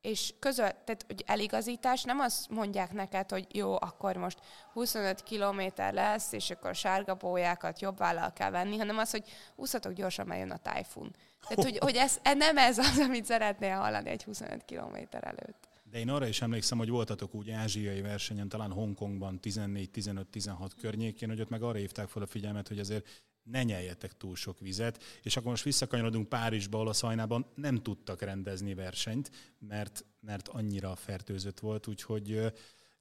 és 0.00 0.34
közöl, 0.38 0.68
tehát 0.68 1.04
hogy 1.06 1.24
eligazítás, 1.26 2.02
nem 2.02 2.20
azt 2.20 2.48
mondják 2.48 2.92
neked, 2.92 3.30
hogy 3.30 3.46
jó, 3.56 3.74
akkor 3.74 4.16
most 4.16 4.38
25 4.72 5.22
kilométer 5.22 5.92
lesz, 5.92 6.32
és 6.32 6.50
akkor 6.50 6.74
sárga 6.74 7.14
bójákat 7.14 7.80
jobb 7.80 7.98
vállal 7.98 8.32
kell 8.32 8.50
venni, 8.50 8.76
hanem 8.76 8.98
az, 8.98 9.10
hogy 9.10 9.24
úszatok 9.56 9.92
gyorsan, 9.92 10.26
mert 10.26 10.40
jön 10.40 10.50
a 10.50 10.56
tájfun. 10.56 11.14
Tehát, 11.48 11.64
hogy, 11.64 11.78
hogy 11.78 11.96
ez, 11.96 12.20
nem 12.36 12.56
ez 12.56 12.78
az, 12.78 12.98
amit 12.98 13.24
szeretnél 13.24 13.76
hallani 13.76 14.10
egy 14.10 14.24
25 14.24 14.64
kilométer 14.64 15.24
előtt. 15.24 15.68
De 15.90 15.98
én 15.98 16.08
arra 16.08 16.26
is 16.26 16.42
emlékszem, 16.42 16.78
hogy 16.78 16.88
voltatok 16.88 17.34
úgy 17.34 17.50
ázsiai 17.50 18.00
versenyen, 18.00 18.48
talán 18.48 18.72
Hongkongban 18.72 19.38
14-15-16 19.42 20.70
környékén, 20.80 21.28
hogy 21.28 21.40
ott 21.40 21.48
meg 21.48 21.62
arra 21.62 21.78
hívták 21.78 22.08
fel 22.08 22.22
a 22.22 22.26
figyelmet, 22.26 22.68
hogy 22.68 22.78
azért 22.78 23.06
ne 23.42 23.62
nyeljetek 23.62 24.16
túl 24.16 24.36
sok 24.36 24.58
vizet, 24.58 25.02
és 25.22 25.36
akkor 25.36 25.50
most 25.50 25.64
visszakanyarodunk 25.64 26.28
Párizsba, 26.28 26.80
a 26.80 26.92
szajnában 26.92 27.46
nem 27.54 27.82
tudtak 27.82 28.22
rendezni 28.22 28.74
versenyt, 28.74 29.30
mert, 29.58 30.04
mert 30.20 30.48
annyira 30.48 30.96
fertőzött 30.96 31.58
volt, 31.58 31.86
úgyhogy 31.86 32.52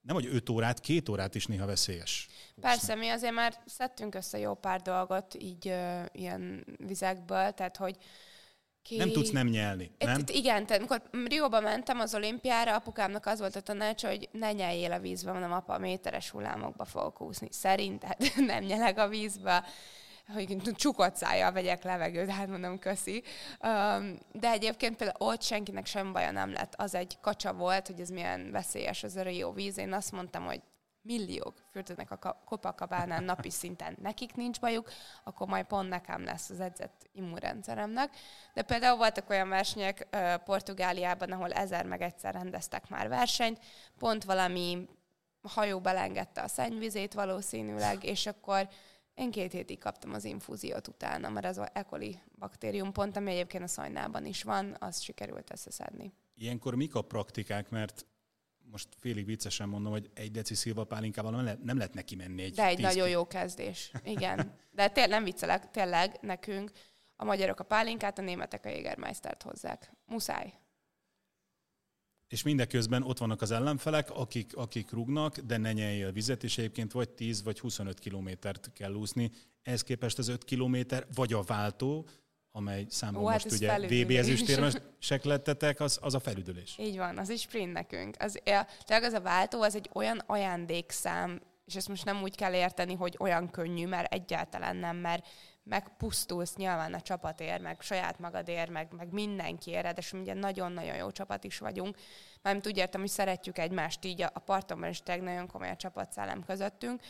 nem 0.02 0.16
hogy 0.16 0.26
öt 0.32 0.50
órát, 0.50 0.80
két 0.80 1.10
órát 1.10 1.36
is 1.36 1.46
néha 1.46 1.66
veszélyes. 1.66 2.28
Persze, 2.62 2.96
mi 2.96 3.10
azért 3.10 3.34
már 3.34 3.62
szedtünk 3.66 4.16
össze 4.16 4.40
jó 4.40 4.54
pár 4.54 4.82
dolgot 4.82 5.36
így 5.42 5.68
ö, 5.68 6.02
ilyen 6.12 6.66
vizekből, 6.78 7.52
tehát 7.52 7.78
hogy 7.78 7.98
ki... 8.82 8.98
Nem 8.98 9.12
tudsz 9.12 9.30
nem 9.30 9.48
nyelni, 9.48 9.92
nem? 9.98 10.20
Itt, 10.20 10.30
igen, 10.30 10.66
tehát 10.66 10.82
amikor 10.82 11.10
Rióba 11.26 11.60
mentem 11.60 12.00
az 12.00 12.16
olimpiára, 12.16 12.76
apukámnak 12.76 13.26
az 13.26 13.40
volt 13.40 13.56
a 13.56 13.62
tanács, 13.62 14.04
hogy 14.04 14.30
ne 14.32 14.52
nyeljél 14.52 14.92
a 14.92 15.00
vízbe, 15.00 15.32
mondom, 15.32 15.52
apa, 15.52 15.78
méteres 15.78 16.30
hullámokba 16.30 16.86
fogok 16.86 17.22
úszni. 17.22 17.48
Szerinted 17.52 18.32
nem 18.46 18.64
nyelek 18.64 18.98
a 18.98 19.08
vízbe 19.08 19.64
hogy 20.34 20.58
csukott 20.76 21.16
szájjal 21.16 21.52
vegyek 21.52 21.84
levegőt, 21.84 22.30
hát 22.30 22.48
mondom, 22.48 22.80
köszi. 22.80 23.24
De 24.32 24.50
egyébként 24.50 24.96
például 24.96 25.30
ott 25.32 25.42
senkinek 25.42 25.86
sem 25.86 26.14
baja 26.14 26.32
nem 26.32 26.52
lett. 26.52 26.74
Az 26.76 26.96
egy 26.96 27.18
kacsa 27.22 27.54
volt, 27.54 27.88
hogy 27.88 28.00
ez 28.00 28.10
milyen 28.10 28.52
veszélyes 28.52 29.04
az 29.04 29.16
a 29.16 29.22
Rio 29.22 29.52
víz. 29.52 29.78
Én 29.78 29.94
azt 29.94 30.12
mondtam, 30.12 30.46
hogy 30.46 30.62
milliók 31.02 31.54
fürdőnek 31.72 32.12
a 32.12 32.42
Copacabánán 32.46 33.24
napi 33.24 33.50
szinten, 33.50 33.98
nekik 34.02 34.36
nincs 34.36 34.60
bajuk, 34.60 34.90
akkor 35.24 35.48
majd 35.48 35.66
pont 35.66 35.90
nekem 35.90 36.24
lesz 36.24 36.50
az 36.50 36.60
edzett 36.60 37.10
immunrendszeremnek. 37.12 38.16
De 38.54 38.62
például 38.62 38.98
voltak 38.98 39.30
olyan 39.30 39.50
versenyek 39.50 40.08
Portugáliában, 40.46 41.32
ahol 41.32 41.52
ezer 41.52 41.86
meg 41.86 42.02
egyszer 42.02 42.34
rendeztek 42.34 42.90
már 42.90 43.10
versenyt, 43.10 43.60
pont 43.98 44.24
valami 44.24 44.88
hajó 45.42 45.80
belengedte 45.80 46.42
a 46.42 46.48
szennyvizét 46.48 47.14
valószínűleg, 47.14 48.04
és 48.04 48.26
akkor 48.26 48.70
én 49.20 49.32
két 49.32 49.52
hétig 49.52 49.80
kaptam 49.80 50.14
az 50.14 50.24
infúziót 50.24 50.88
utána, 50.88 51.30
mert 51.30 51.46
az 51.46 51.58
a 51.58 51.70
E. 51.74 51.84
coli 51.84 52.20
baktérium 52.40 52.92
pont, 52.92 53.18
ami 53.18 53.32
egyébként 53.32 53.64
a 53.64 53.68
szajnában 53.68 54.26
is 54.26 54.44
van, 54.44 54.76
azt 54.80 55.02
sikerült 55.02 55.52
összeszedni. 55.52 56.14
Ilyenkor 56.36 56.76
mik 56.76 56.96
a 56.96 57.02
praktikák, 57.02 57.70
mert 57.70 58.06
most 58.72 58.88
félig 58.98 59.26
viccesen 59.26 59.70
mondom, 59.70 59.92
hogy 59.92 60.10
egy 60.14 60.32
deci 60.32 60.56
szilva 60.56 60.84
pálinkával 60.84 61.32
nem, 61.32 61.44
lehet, 61.44 61.64
nem 61.64 61.78
lehet 61.78 61.94
neki 61.94 62.16
menni 62.16 62.42
egy 62.42 62.54
De 62.54 62.66
egy 62.66 62.80
nagyon 62.80 63.10
jó 63.10 63.28
kezdés, 63.28 63.92
igen. 64.04 64.56
De 64.72 64.90
tényleg 64.90 65.12
nem 65.12 65.24
viccelek, 65.24 65.72
tényleg 65.72 66.18
nekünk 66.22 66.72
a 67.16 67.24
magyarok 67.24 67.60
a 67.60 67.64
pálinkát, 67.64 68.18
a 68.18 68.22
németek 68.22 68.66
a 68.66 68.70
Jägermeistert 68.70 69.44
hozzák. 69.44 69.92
Muszáj. 70.06 70.54
És 72.30 72.44
mindeközben 72.44 73.04
ott 73.04 73.18
vannak 73.18 73.42
az 73.42 73.52
ellenfelek, 73.52 74.12
akik, 74.12 74.56
akik 74.56 74.92
rúgnak, 74.92 75.38
de 75.38 75.58
ne 75.58 75.74
nyeljél 75.74 76.12
vizet, 76.12 76.44
és 76.44 76.58
egyébként 76.58 76.92
vagy 76.92 77.10
10 77.10 77.44
vagy 77.44 77.60
25 77.60 78.00
kilométert 78.00 78.72
kell 78.74 78.94
úszni. 78.94 79.32
Ehhez 79.64 79.84
képest 79.84 80.18
az 80.18 80.28
5 80.28 80.44
kilométer, 80.44 81.06
vagy 81.16 81.34
a 81.34 81.42
váltó, 81.42 82.08
amely 82.52 82.86
számomra 82.90 83.28
Ó, 83.28 83.28
hát 83.28 83.44
most 83.44 83.56
ugye 83.56 84.04
VB 84.04 84.12
ezüstérmesek 84.12 85.24
lettetek, 85.24 85.80
az, 85.80 86.00
az 86.02 86.14
a 86.14 86.20
felüdülés. 86.20 86.76
Így 86.80 86.98
van, 86.98 87.18
az 87.18 87.30
is 87.30 87.42
sprint 87.42 87.74
nekünk. 87.74 88.16
Az, 88.20 88.40
tehát 88.86 89.04
az 89.04 89.14
a 89.14 89.22
váltó, 89.22 89.62
az 89.62 89.76
egy 89.76 89.90
olyan 89.94 90.22
ajándékszám, 90.26 91.42
és 91.66 91.76
ezt 91.76 91.88
most 91.88 92.06
nem 92.06 92.22
úgy 92.22 92.36
kell 92.36 92.54
érteni, 92.54 92.94
hogy 92.94 93.16
olyan 93.20 93.50
könnyű, 93.50 93.88
mert 93.88 94.14
egyáltalán 94.14 94.76
nem, 94.76 94.98
mert 94.98 95.28
megpusztulsz 95.70 96.56
nyilván 96.56 96.94
a 96.94 97.02
csapatért, 97.02 97.62
meg 97.62 97.82
saját 97.82 98.20
magadért, 98.20 98.70
meg, 98.70 98.88
meg 98.92 99.12
mindenkiért, 99.12 99.98
és 99.98 100.14
ugye 100.14 100.34
nagyon-nagyon 100.34 100.96
jó 100.96 101.12
csapat 101.12 101.44
is 101.44 101.58
vagyunk. 101.58 101.98
Mármint 102.42 102.68
úgy 102.68 102.78
értem, 102.78 103.02
hogy 103.02 103.10
szeretjük 103.10 103.58
egymást 103.58 104.06
így, 104.06 104.22
a 104.22 104.40
partonban 104.46 104.90
is 104.90 105.02
tényleg 105.02 105.24
nagyon 105.24 105.48
komoly 105.48 105.70
a 105.70 105.76
csapatszellem 105.76 106.44
közöttünk, 106.44 107.02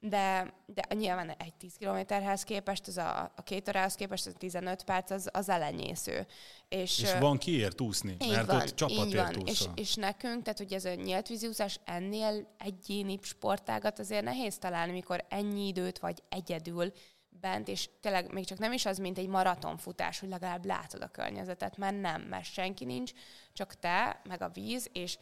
de, 0.00 0.54
de 0.66 0.82
nyilván 0.94 1.30
egy 1.30 1.54
10 1.54 1.74
kilométerhez 1.78 2.42
képest, 2.42 2.86
az 2.86 2.96
a, 2.96 3.32
a 3.36 3.42
két 3.42 3.68
órához 3.68 3.94
képest, 3.94 4.26
az 4.26 4.32
a 4.34 4.38
15 4.38 4.84
perc, 4.84 5.10
az, 5.10 5.28
az 5.32 5.48
elenyésző. 5.48 6.26
És, 6.68 7.02
és 7.02 7.14
van 7.18 7.38
kiért 7.38 7.80
úszni, 7.80 8.16
mert 8.28 8.46
van, 8.46 8.56
ott 8.56 8.74
csapatért 8.74 9.34
van. 9.34 9.46
És, 9.46 9.64
és 9.74 9.94
nekünk, 9.94 10.42
tehát 10.42 10.58
hogy 10.58 10.72
ez 10.72 10.84
a 10.84 10.94
nyílt 10.94 11.30
úszás 11.48 11.80
ennél 11.84 12.54
egyéni 12.58 13.18
sportágat 13.22 13.98
azért 13.98 14.24
nehéz 14.24 14.58
találni, 14.58 14.92
mikor 14.92 15.24
ennyi 15.28 15.66
időt 15.66 15.98
vagy 15.98 16.22
egyedül 16.28 16.92
bent, 17.40 17.68
és 17.68 17.88
tényleg 18.00 18.32
még 18.32 18.44
csak 18.44 18.58
nem 18.58 18.72
is 18.72 18.86
az, 18.86 18.98
mint 18.98 19.18
egy 19.18 19.28
maratonfutás, 19.28 20.20
hogy 20.20 20.28
legalább 20.28 20.64
látod 20.64 21.02
a 21.02 21.08
környezetet, 21.08 21.76
mert 21.76 22.00
nem, 22.00 22.22
mert 22.22 22.44
senki 22.44 22.84
nincs, 22.84 23.12
csak 23.52 23.74
te, 23.74 24.20
meg 24.24 24.42
a 24.42 24.48
víz, 24.48 24.88
és 24.92 25.18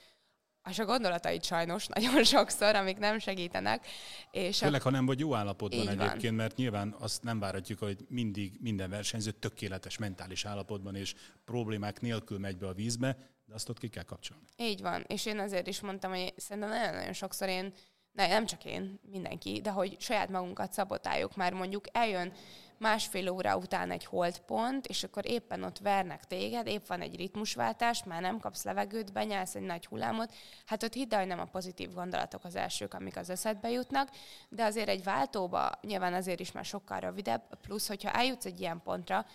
és 0.68 0.78
a 0.78 0.84
gondolatait 0.84 1.44
sajnos 1.44 1.86
nagyon 1.94 2.24
sokszor, 2.24 2.74
amik 2.74 2.98
nem 2.98 3.18
segítenek. 3.18 3.86
És 4.30 4.58
Főleg, 4.58 4.80
a... 4.80 4.84
ha 4.84 4.90
nem 4.90 5.06
vagy 5.06 5.18
jó 5.18 5.34
állapotban 5.34 5.80
Így 5.80 5.86
egyébként, 5.86 6.22
van. 6.22 6.34
mert 6.34 6.56
nyilván 6.56 6.94
azt 6.98 7.22
nem 7.22 7.38
várhatjuk, 7.38 7.78
hogy 7.78 8.04
mindig 8.08 8.58
minden 8.60 8.90
versenyző 8.90 9.30
tökéletes 9.30 9.98
mentális 9.98 10.44
állapotban 10.44 10.94
és 10.94 11.14
problémák 11.44 12.00
nélkül 12.00 12.38
megy 12.38 12.56
be 12.56 12.66
a 12.66 12.72
vízbe, 12.72 13.16
de 13.46 13.54
azt 13.54 13.68
ott 13.68 13.78
ki 13.78 13.88
kell 13.88 14.02
kapcsolni. 14.02 14.44
Így 14.56 14.80
van, 14.80 15.04
és 15.06 15.26
én 15.26 15.38
azért 15.38 15.66
is 15.66 15.80
mondtam, 15.80 16.10
hogy 16.10 16.34
szerintem 16.36 16.70
nagyon-nagyon 16.70 17.12
sokszor 17.12 17.48
én 17.48 17.72
ne, 18.18 18.26
nem 18.26 18.46
csak 18.46 18.64
én, 18.64 19.00
mindenki, 19.10 19.60
de 19.60 19.70
hogy 19.70 19.96
saját 20.00 20.28
magunkat 20.28 20.72
szabotáljuk, 20.72 21.36
már 21.36 21.52
mondjuk 21.52 21.84
eljön 21.92 22.32
másfél 22.78 23.28
óra 23.28 23.56
után 23.56 23.90
egy 23.90 24.04
holdpont, 24.04 24.86
és 24.86 25.04
akkor 25.04 25.26
éppen 25.26 25.62
ott 25.62 25.78
vernek 25.78 26.24
téged, 26.24 26.66
épp 26.66 26.86
van 26.86 27.00
egy 27.00 27.16
ritmusváltás, 27.16 28.04
már 28.04 28.20
nem 28.20 28.38
kapsz 28.38 28.64
levegőt, 28.64 29.12
benyálsz 29.12 29.54
egy 29.54 29.62
nagy 29.62 29.86
hullámot, 29.86 30.34
hát 30.66 30.82
ott 30.82 30.92
hidd 30.92 31.14
hogy 31.14 31.26
nem 31.26 31.40
a 31.40 31.44
pozitív 31.44 31.92
gondolatok 31.92 32.44
az 32.44 32.56
elsők, 32.56 32.94
amik 32.94 33.16
az 33.16 33.30
eszedbe 33.30 33.70
jutnak, 33.70 34.10
de 34.48 34.64
azért 34.64 34.88
egy 34.88 35.04
váltóba 35.04 35.70
nyilván 35.82 36.14
azért 36.14 36.40
is 36.40 36.52
már 36.52 36.64
sokkal 36.64 37.00
rövidebb, 37.00 37.42
plusz, 37.62 37.88
hogyha 37.88 38.10
eljutsz 38.10 38.46
egy 38.46 38.60
ilyen 38.60 38.80
pontra, 38.84 39.26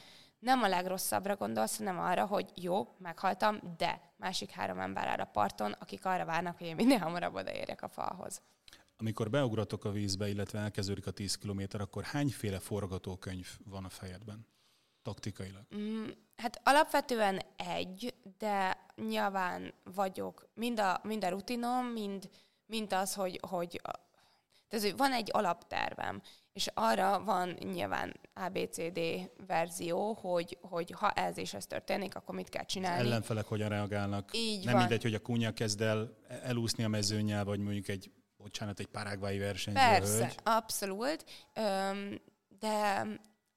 nem 0.44 0.64
a 0.64 0.68
legrosszabbra 0.68 1.36
gondolsz, 1.36 1.78
hanem 1.78 2.00
arra, 2.00 2.26
hogy 2.26 2.52
jó, 2.56 2.96
meghaltam, 2.98 3.60
de 3.78 4.02
másik 4.18 4.50
három 4.50 4.80
ember 4.80 5.08
áll 5.08 5.20
a 5.20 5.26
parton, 5.26 5.72
akik 5.72 6.06
arra 6.06 6.26
várnak, 6.26 6.58
hogy 6.58 6.68
én 6.68 6.76
minél 6.76 6.98
hamarabb 6.98 7.36
odaérjek 7.36 7.82
a 7.82 7.88
falhoz. 7.88 8.42
Amikor 8.98 9.30
beugratok 9.30 9.86
a 9.86 9.92
vízbe, 9.92 10.30
illetve 10.30 10.60
elkezdődik 10.60 11.08
a 11.08 11.12
10 11.12 11.36
km, 11.36 11.62
akkor 11.72 12.04
hányféle 12.04 12.60
forgatókönyv 12.60 13.48
van 13.66 13.86
a 13.86 13.90
fejedben? 13.90 14.48
Taktikailag? 15.02 15.64
Mm, 15.76 16.08
hát 16.36 16.62
alapvetően 16.64 17.42
egy, 17.56 18.14
de 18.38 18.86
nyilván 18.96 19.74
vagyok 19.84 20.48
mind 20.54 20.80
a, 20.80 21.00
mind 21.04 21.24
a 21.24 21.30
rutinom, 21.30 21.86
mind, 21.86 22.30
mind 22.66 22.94
az, 22.94 23.14
hogy, 23.14 23.40
hogy 23.48 23.82
tehát 24.82 24.98
van 24.98 25.14
egy 25.14 25.30
alaptervem, 25.32 26.22
és 26.54 26.70
arra 26.74 27.24
van 27.24 27.50
nyilván 27.50 28.20
ABCD 28.34 29.00
verzió, 29.48 30.14
hogy, 30.14 30.58
hogy 30.62 30.92
ha 30.92 31.12
ez 31.12 31.38
és 31.38 31.54
ez 31.54 31.66
történik, 31.66 32.16
akkor 32.16 32.36
mit 32.36 32.50
kell 32.50 32.66
csinálni. 32.66 33.00
Az 33.00 33.06
ellenfelek 33.06 33.46
hogyan 33.46 33.70
reagálnak. 33.70 34.30
Így 34.34 34.64
Nem 34.64 34.74
van. 34.74 34.82
mindegy, 34.82 35.02
hogy 35.02 35.14
a 35.14 35.20
kúnya 35.20 35.52
kezd 35.52 35.82
el 35.82 36.18
elúszni 36.44 36.84
a 36.84 36.88
mezőnyel, 36.88 37.46
vagy 37.46 37.60
mondjuk 37.60 37.88
egy 37.88 38.12
bocsánat, 38.38 38.80
egy 38.80 38.88
parágvai 38.88 39.38
versenyző 39.38 39.80
Persze, 39.80 40.18
hölgy. 40.18 40.36
abszolút. 40.44 41.26
Öm, 41.54 42.22
de 42.60 43.06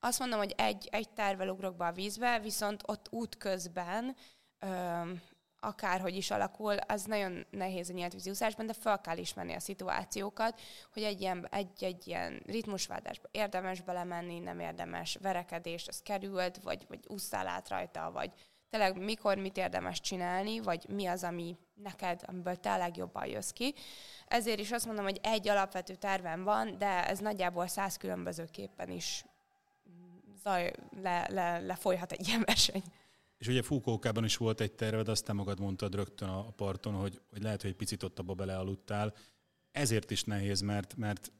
azt 0.00 0.18
mondom, 0.18 0.38
hogy 0.38 0.54
egy, 0.56 0.88
egy 0.90 1.08
tervel 1.08 1.48
ugrok 1.48 1.76
be 1.76 1.86
a 1.86 1.92
vízbe, 1.92 2.38
viszont 2.40 2.82
ott 2.86 3.06
út 3.10 3.36
közben 3.36 4.16
öm, 4.58 5.22
akárhogy 5.66 6.16
is 6.16 6.30
alakul, 6.30 6.76
az 6.76 7.04
nagyon 7.04 7.46
nehéz 7.50 7.90
a 7.90 7.92
nyíltvízúszásban, 7.92 8.66
de 8.66 8.72
fel 8.72 9.00
kell 9.00 9.16
ismerni 9.16 9.54
a 9.54 9.60
szituációkat, 9.60 10.60
hogy 10.92 11.02
egy 11.02 11.20
ilyen, 11.20 11.48
egy, 11.50 11.84
egy 11.84 12.06
ilyen 12.06 12.42
ritmusváltásba 12.46 13.28
érdemes 13.30 13.80
belemenni, 13.80 14.38
nem 14.38 14.60
érdemes 14.60 15.18
verekedés, 15.22 15.88
az 15.88 16.00
került, 16.02 16.58
vagy, 16.62 16.84
vagy 16.88 17.00
úsztál 17.08 17.46
át 17.46 17.68
rajta, 17.68 18.10
vagy 18.12 18.30
tényleg 18.70 18.98
mikor 18.98 19.36
mit 19.38 19.56
érdemes 19.56 20.00
csinálni, 20.00 20.60
vagy 20.60 20.88
mi 20.88 21.06
az, 21.06 21.24
ami 21.24 21.56
neked, 21.74 22.20
amiből 22.26 22.56
te 22.56 22.76
legjobban 22.76 23.26
jössz 23.26 23.50
ki. 23.50 23.74
Ezért 24.26 24.60
is 24.60 24.72
azt 24.72 24.86
mondom, 24.86 25.04
hogy 25.04 25.20
egy 25.22 25.48
alapvető 25.48 25.94
tervem 25.94 26.44
van, 26.44 26.78
de 26.78 27.08
ez 27.08 27.18
nagyjából 27.18 27.66
száz 27.66 27.96
különbözőképpen 27.96 28.90
is 28.90 29.24
zaj, 30.42 30.72
le, 31.02 31.26
le, 31.30 31.58
lefolyhat 31.58 32.12
egy 32.12 32.28
ilyen 32.28 32.42
verseny. 32.46 32.82
És 33.38 33.48
ugye 33.48 33.62
Fúkókában 33.62 34.24
is 34.24 34.36
volt 34.36 34.60
egy 34.60 34.72
terved, 34.72 35.08
azt 35.08 35.24
te 35.24 35.32
magad 35.32 35.60
mondtad 35.60 35.94
rögtön 35.94 36.28
a 36.28 36.50
parton, 36.50 36.94
hogy, 36.94 37.20
hogy 37.30 37.42
lehet, 37.42 37.60
hogy 37.60 37.70
egy 37.70 37.76
picit 37.76 38.02
ott 38.02 38.18
abba 38.18 38.34
belealudtál. 38.34 39.14
Ezért 39.70 40.10
is 40.10 40.24
nehéz, 40.24 40.60
mert, 40.60 40.96
mert 40.96 41.32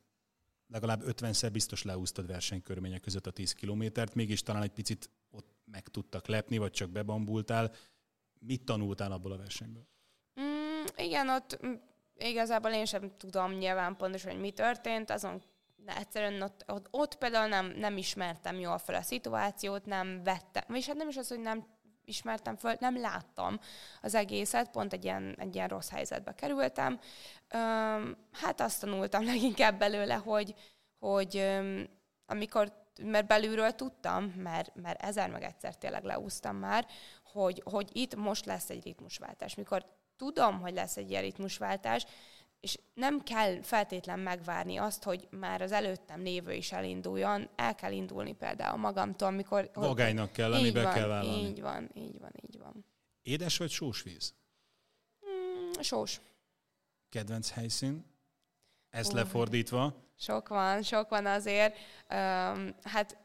legalább 0.69 1.03
50-szer 1.07 1.49
biztos 1.53 1.83
leúztad 1.83 2.27
versenykörmények 2.27 3.01
között 3.01 3.27
a 3.27 3.31
10 3.31 3.53
kilométert, 3.53 4.15
mégis 4.15 4.43
talán 4.43 4.63
egy 4.63 4.73
picit 4.73 5.11
ott 5.31 5.55
meg 5.65 5.89
tudtak 5.89 6.27
lepni, 6.27 6.59
vagy 6.59 6.71
csak 6.71 6.91
bebambultál. 6.91 7.73
Mit 8.39 8.65
tanultál 8.65 9.13
abból 9.13 9.33
a 9.33 9.37
versenyből? 9.37 9.87
Mm, 10.41 10.85
igen, 10.97 11.29
ott 11.29 11.59
igazából 12.19 12.71
én 12.71 12.85
sem 12.85 13.17
tudom 13.17 13.53
nyilván 13.53 13.97
pontosan, 13.97 14.31
hogy 14.31 14.41
mi 14.41 14.51
történt, 14.51 15.11
azon 15.11 15.43
egyszerűen 15.87 16.43
ott, 16.43 16.65
ott, 16.67 16.89
ott 16.91 17.17
például 17.17 17.49
nem, 17.49 17.67
nem 17.67 17.97
ismertem 17.97 18.59
jól 18.59 18.79
fel 18.79 18.95
a 18.95 19.03
szituációt, 19.03 19.85
nem 19.85 20.23
vettem, 20.23 20.75
és 20.75 20.87
hát 20.87 20.97
nem 20.97 21.09
is 21.09 21.17
az, 21.17 21.29
hogy 21.29 21.41
nem 21.41 21.67
ismertem 22.07 22.57
föl, 22.57 22.77
nem 22.81 23.01
láttam 23.01 23.61
az 24.03 24.15
egészet, 24.15 24.71
pont 24.71 24.93
egy 24.93 25.05
ilyen, 25.05 25.35
egy 25.39 25.55
ilyen 25.55 25.69
rossz 25.69 25.91
helyzetbe 25.91 26.35
kerültem. 26.35 27.01
Hát 28.33 28.61
azt 28.61 28.81
tanultam 28.81 29.25
leginkább 29.35 29.79
belőle, 29.79 30.15
hogy, 30.15 30.55
hogy 30.99 31.59
amikor, 32.27 32.73
mert 33.03 33.27
belülről 33.27 33.71
tudtam, 33.71 34.25
mert, 34.25 34.75
mert 34.75 35.03
ezer 35.03 35.31
meg 35.31 35.43
egyszer 35.43 35.77
tényleg 35.77 36.05
leúztam 36.05 36.57
már, 36.57 36.87
hogy, 37.33 37.63
hogy 37.65 37.89
itt 37.93 38.15
most 38.15 38.45
lesz 38.45 38.71
egy 38.71 38.85
ritmusváltás. 38.85 39.55
Mikor 39.55 39.85
tudom, 40.17 40.61
hogy 40.61 40.75
lesz 40.75 40.97
egy 40.97 41.11
ilyen 41.11 41.23
ritmusváltás, 41.23 42.07
és 42.67 42.79
nem 42.95 43.23
kell 43.23 43.63
feltétlen 43.63 44.19
megvárni 44.19 44.77
azt, 44.77 45.03
hogy 45.03 45.29
már 45.31 45.63
az 45.63 45.73
előttem 45.73 46.23
lévő 46.23 46.53
is 46.53 46.73
elinduljon, 46.73 47.49
el 47.57 47.75
kell 47.75 47.93
indulni 47.93 48.33
például 48.33 48.79
magamtól, 48.79 49.29
amikor... 49.29 49.71
Vagálynak 49.75 50.33
kell 50.33 50.51
lenni, 50.51 50.71
be 50.71 50.83
van, 50.83 50.93
kell 50.93 51.07
vállalni. 51.07 51.47
Így 51.47 51.61
van, 51.61 51.91
így 51.95 52.19
van, 52.21 52.31
így 52.47 52.59
van. 52.59 52.85
Édes 53.23 53.57
vagy 53.57 53.71
sós 53.71 54.03
víz? 54.03 54.35
Mm, 55.27 55.81
sós. 55.81 56.21
Kedvenc 57.09 57.51
helyszín? 57.51 58.05
Ezt 58.91 59.11
uh. 59.11 59.17
lefordítva? 59.17 59.95
Sok 60.19 60.49
van, 60.49 60.83
sok 60.83 61.09
van 61.09 61.27
azért. 61.27 61.77
Um, 62.11 62.75
hát 62.83 63.17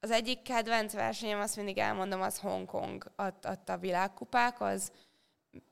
az 0.00 0.10
egyik 0.10 0.42
kedvenc 0.42 0.92
versenyem, 0.92 1.40
azt 1.40 1.56
mindig 1.56 1.78
elmondom, 1.78 2.20
az 2.20 2.38
Hongkong. 2.38 3.12
Ott 3.16 3.68
a 3.68 3.78
világkupák, 3.78 4.60
az 4.60 4.92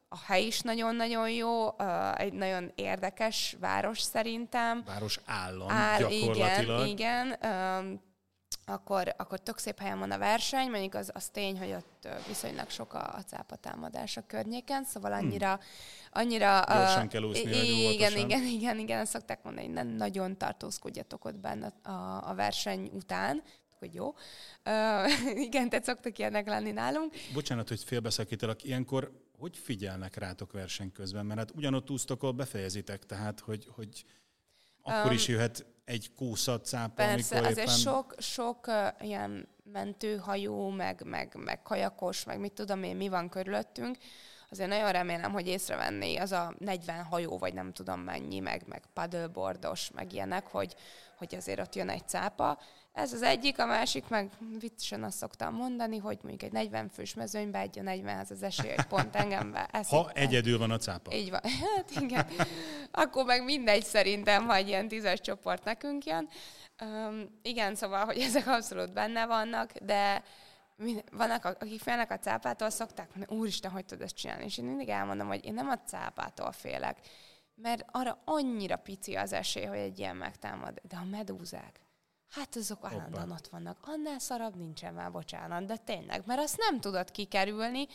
a 0.09 0.18
hely 0.27 0.47
is 0.47 0.61
nagyon-nagyon 0.61 1.31
jó, 1.31 1.79
egy 2.16 2.33
nagyon 2.33 2.73
érdekes 2.75 3.57
város 3.61 4.01
szerintem. 4.01 4.83
Város 4.87 5.21
állam 5.25 5.71
Áll, 5.71 5.99
gyakorlatilag. 5.99 6.87
Igen, 6.87 7.27
igen. 7.27 8.07
Akkor, 8.66 9.14
akkor 9.16 9.40
tök 9.40 9.59
szép 9.59 9.79
helyen 9.79 9.99
van 9.99 10.11
a 10.11 10.18
verseny, 10.18 10.71
mondjuk 10.71 10.94
az, 10.94 11.11
az 11.14 11.29
tény, 11.29 11.59
hogy 11.59 11.73
ott 11.73 12.09
viszonylag 12.27 12.71
sok 12.71 12.94
a, 12.94 13.14
a 13.14 13.23
cápatámadás 13.27 14.16
a 14.16 14.23
környéken, 14.27 14.85
szóval 14.85 15.12
hmm. 15.12 15.27
annyira... 15.27 15.61
Annyira 16.11 16.64
Gyorsan 16.66 17.05
uh, 17.05 17.11
kell 17.11 17.23
úszni, 17.23 17.92
Igen, 17.92 18.16
igen, 18.16 18.42
igen, 18.42 18.79
igen, 18.79 19.01
ezt 19.01 19.12
szokták 19.12 19.42
mondani, 19.42 19.66
nem 19.66 19.88
nagyon 19.88 20.37
tartózkodjatok 20.37 21.25
ott 21.25 21.38
benne 21.38 21.73
a, 21.83 22.29
a 22.29 22.35
verseny 22.35 22.90
után, 22.92 23.42
hogy 23.79 23.94
jó. 23.94 24.14
Uh, 24.64 25.37
igen, 25.47 25.68
tehát 25.68 25.85
szoktak 25.85 26.18
ilyenek 26.18 26.47
lenni 26.47 26.71
nálunk. 26.71 27.14
Bocsánat, 27.35 27.68
hogy 27.68 27.83
félbeszakítalak. 27.85 28.64
Ilyenkor 28.64 29.27
hogy 29.38 29.57
figyelnek 29.57 30.16
rátok 30.16 30.53
verseny 30.53 30.92
közben? 30.92 31.27
Mert 31.27 31.38
hát 31.38 31.51
ugyanott 31.55 31.90
úsztok, 31.90 32.22
ahol 32.22 32.35
befejezitek, 32.35 33.07
tehát 33.07 33.40
hogy, 33.40 33.66
hogy 33.74 34.05
akkor 34.83 35.11
um, 35.11 35.16
is 35.16 35.29
jöhet 35.29 35.66
egy 35.85 36.12
kószat 36.14 36.64
cápa, 36.64 36.94
persze, 36.94 37.37
amikor 37.37 37.59
éppen... 37.59 37.74
sok, 37.74 38.14
sok 38.18 38.66
uh, 38.66 38.88
ilyen 39.01 39.48
mentőhajó, 39.72 40.68
meg, 40.68 41.03
meg, 41.05 41.35
meg 41.44 41.62
kajakos, 41.62 42.24
meg 42.24 42.40
mit 42.40 42.53
tudom 42.53 42.83
én, 42.83 42.96
mi 42.96 43.09
van 43.09 43.29
körülöttünk, 43.29 43.98
azért 44.50 44.68
nagyon 44.68 44.92
remélem, 44.92 45.32
hogy 45.32 45.46
észrevenné 45.46 46.16
az 46.16 46.32
a 46.32 46.54
40 46.58 47.02
hajó, 47.04 47.38
vagy 47.38 47.54
nem 47.54 47.72
tudom 47.72 48.00
mennyi, 48.00 48.38
meg, 48.38 48.62
meg 48.66 48.82
paddleboardos, 48.94 49.90
meg 49.90 50.12
ilyenek, 50.12 50.46
hogy, 50.46 50.74
hogy 51.16 51.34
azért 51.34 51.61
ott 51.61 51.74
jön 51.74 51.88
egy 51.88 52.08
cápa, 52.08 52.58
ez 52.98 53.12
az 53.12 53.22
egyik, 53.22 53.58
a 53.58 53.66
másik 53.66 54.08
meg 54.08 54.30
viccesen 54.58 55.02
azt 55.02 55.16
szoktam 55.16 55.54
mondani, 55.54 55.98
hogy 55.98 56.18
mondjuk 56.22 56.42
egy 56.42 56.52
40 56.52 56.88
fős 56.88 57.14
mezőnybe 57.14 57.58
egy 57.58 57.78
a 57.78 57.82
40-hez 57.82 58.30
az 58.30 58.42
esély 58.42 58.70
egy 58.70 58.84
pont 58.84 59.16
engembe. 59.16 59.68
Eszik, 59.72 59.98
ha 59.98 60.11
egyedül 60.14 60.58
van 60.58 60.70
a 60.70 60.78
cápa. 60.78 61.14
Így 61.14 61.30
van. 61.30 61.40
Hát 61.76 61.90
igen. 62.00 62.26
Akkor 62.90 63.24
meg 63.24 63.44
mindegy 63.44 63.84
szerintem, 63.84 64.46
ha 64.46 64.54
egy 64.54 64.68
ilyen 64.68 64.88
tízes 64.88 65.20
csoport 65.20 65.64
nekünk 65.64 66.04
jön. 66.04 66.28
Um, 66.80 67.38
igen, 67.42 67.74
szóval, 67.74 68.04
hogy 68.04 68.18
ezek 68.18 68.46
abszolút 68.46 68.92
benne 68.92 69.26
vannak, 69.26 69.72
de 69.72 70.22
vannak, 71.12 71.44
akik 71.44 71.80
félnek 71.80 72.10
a 72.10 72.18
cápától, 72.18 72.70
szokták 72.70 73.14
mondani, 73.14 73.38
úristen, 73.38 73.70
hogy 73.70 73.84
tudod 73.84 74.04
ezt 74.04 74.16
csinálni? 74.16 74.44
És 74.44 74.58
én 74.58 74.64
mindig 74.64 74.88
elmondom, 74.88 75.26
hogy 75.26 75.44
én 75.44 75.54
nem 75.54 75.68
a 75.68 75.78
cápától 75.78 76.52
félek, 76.52 76.98
mert 77.54 77.84
arra 77.90 78.18
annyira 78.24 78.76
pici 78.76 79.14
az 79.14 79.32
esély, 79.32 79.64
hogy 79.64 79.78
egy 79.78 79.98
ilyen 79.98 80.16
megtámad. 80.16 80.80
De 80.82 80.96
a 80.96 81.04
medúzák, 81.04 81.80
Hát 82.28 82.56
azok 82.56 82.84
állandóan 82.84 83.30
ott 83.30 83.46
vannak. 83.46 83.78
Annál 83.82 84.18
szarabb 84.18 84.56
nincsen 84.56 84.94
már, 84.94 85.10
bocsánat, 85.10 85.64
de 85.64 85.76
tényleg, 85.76 86.22
mert 86.26 86.40
azt 86.40 86.58
nem 86.58 86.80
tudod 86.80 87.10
kikerülni, 87.10 87.86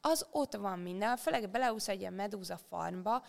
az 0.00 0.26
ott 0.30 0.54
van 0.54 0.78
minden, 0.78 1.16
főleg 1.16 1.50
beleúsz 1.50 1.88
egy 1.88 2.00
ilyen 2.00 2.12
medúza 2.12 2.56
farmba, 2.56 3.24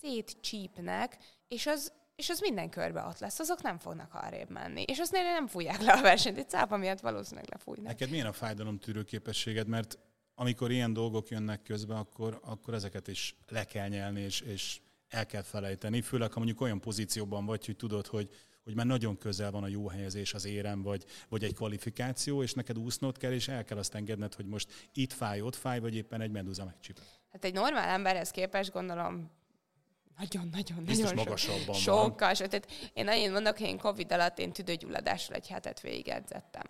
szétcsípnek, 0.00 1.18
és 1.48 1.66
az, 1.66 1.92
és 2.16 2.28
az 2.28 2.40
minden 2.40 2.70
körbe 2.70 3.04
ott 3.04 3.18
lesz, 3.18 3.38
azok 3.38 3.62
nem 3.62 3.78
fognak 3.78 4.14
arrébb 4.14 4.50
menni. 4.50 4.82
És 4.82 4.98
azt 4.98 5.12
nem 5.12 5.46
fújják 5.46 5.80
le 5.80 5.92
a 5.92 6.02
versenyt, 6.02 6.38
egy 6.38 6.48
cápa 6.48 6.76
miatt 6.76 7.00
valószínűleg 7.00 7.50
lefújnak. 7.50 7.86
Neked 7.86 8.10
milyen 8.10 8.26
a 8.26 8.32
fájdalom 8.32 8.78
tűrőképességed, 8.78 9.66
mert 9.66 9.98
amikor 10.34 10.70
ilyen 10.70 10.92
dolgok 10.92 11.28
jönnek 11.28 11.62
közbe, 11.62 11.94
akkor, 11.94 12.40
akkor 12.42 12.74
ezeket 12.74 13.08
is 13.08 13.36
le 13.48 13.64
kell 13.64 13.88
nyelni, 13.88 14.20
és, 14.20 14.40
és 14.40 14.80
el 15.08 15.26
kell 15.26 15.42
felejteni, 15.42 16.00
főleg 16.00 16.32
ha 16.32 16.38
mondjuk 16.38 16.60
olyan 16.60 16.80
pozícióban 16.80 17.46
vagy, 17.46 17.66
hogy 17.66 17.76
tudod, 17.76 18.06
hogy 18.06 18.30
hogy 18.64 18.74
már 18.74 18.86
nagyon 18.86 19.18
közel 19.18 19.50
van 19.50 19.62
a 19.62 19.68
jó 19.68 19.88
helyezés 19.88 20.34
az 20.34 20.44
érem, 20.44 20.82
vagy, 20.82 21.04
vagy 21.28 21.44
egy 21.44 21.54
kvalifikáció, 21.54 22.42
és 22.42 22.52
neked 22.52 22.78
úsznod 22.78 23.18
kell, 23.18 23.32
és 23.32 23.48
el 23.48 23.64
kell 23.64 23.78
azt 23.78 23.94
engedned, 23.94 24.34
hogy 24.34 24.46
most 24.46 24.88
itt 24.92 25.12
fáj, 25.12 25.40
ott 25.40 25.54
fáj, 25.54 25.80
vagy 25.80 25.94
éppen 25.94 26.20
egy 26.20 26.30
meduza 26.30 26.64
megcsipet. 26.64 27.20
Hát 27.32 27.44
egy 27.44 27.54
normál 27.54 27.88
emberhez 27.88 28.30
képest 28.30 28.72
gondolom 28.72 29.30
nagyon-nagyon 30.18 30.82
nagyon 30.86 31.06
so, 31.06 31.14
magasabban 31.14 31.74
sokkal. 31.74 32.34
So, 32.34 32.46
tehát 32.46 32.90
én 32.92 33.08
annyit 33.08 33.32
mondok, 33.32 33.58
hogy 33.58 33.66
én 33.66 33.78
Covid 33.78 34.12
alatt 34.12 34.38
én 34.38 34.52
tüdőgyulladással 34.52 35.34
egy 35.34 35.48
hetet 35.48 35.80
végigedzettem. 35.80 36.64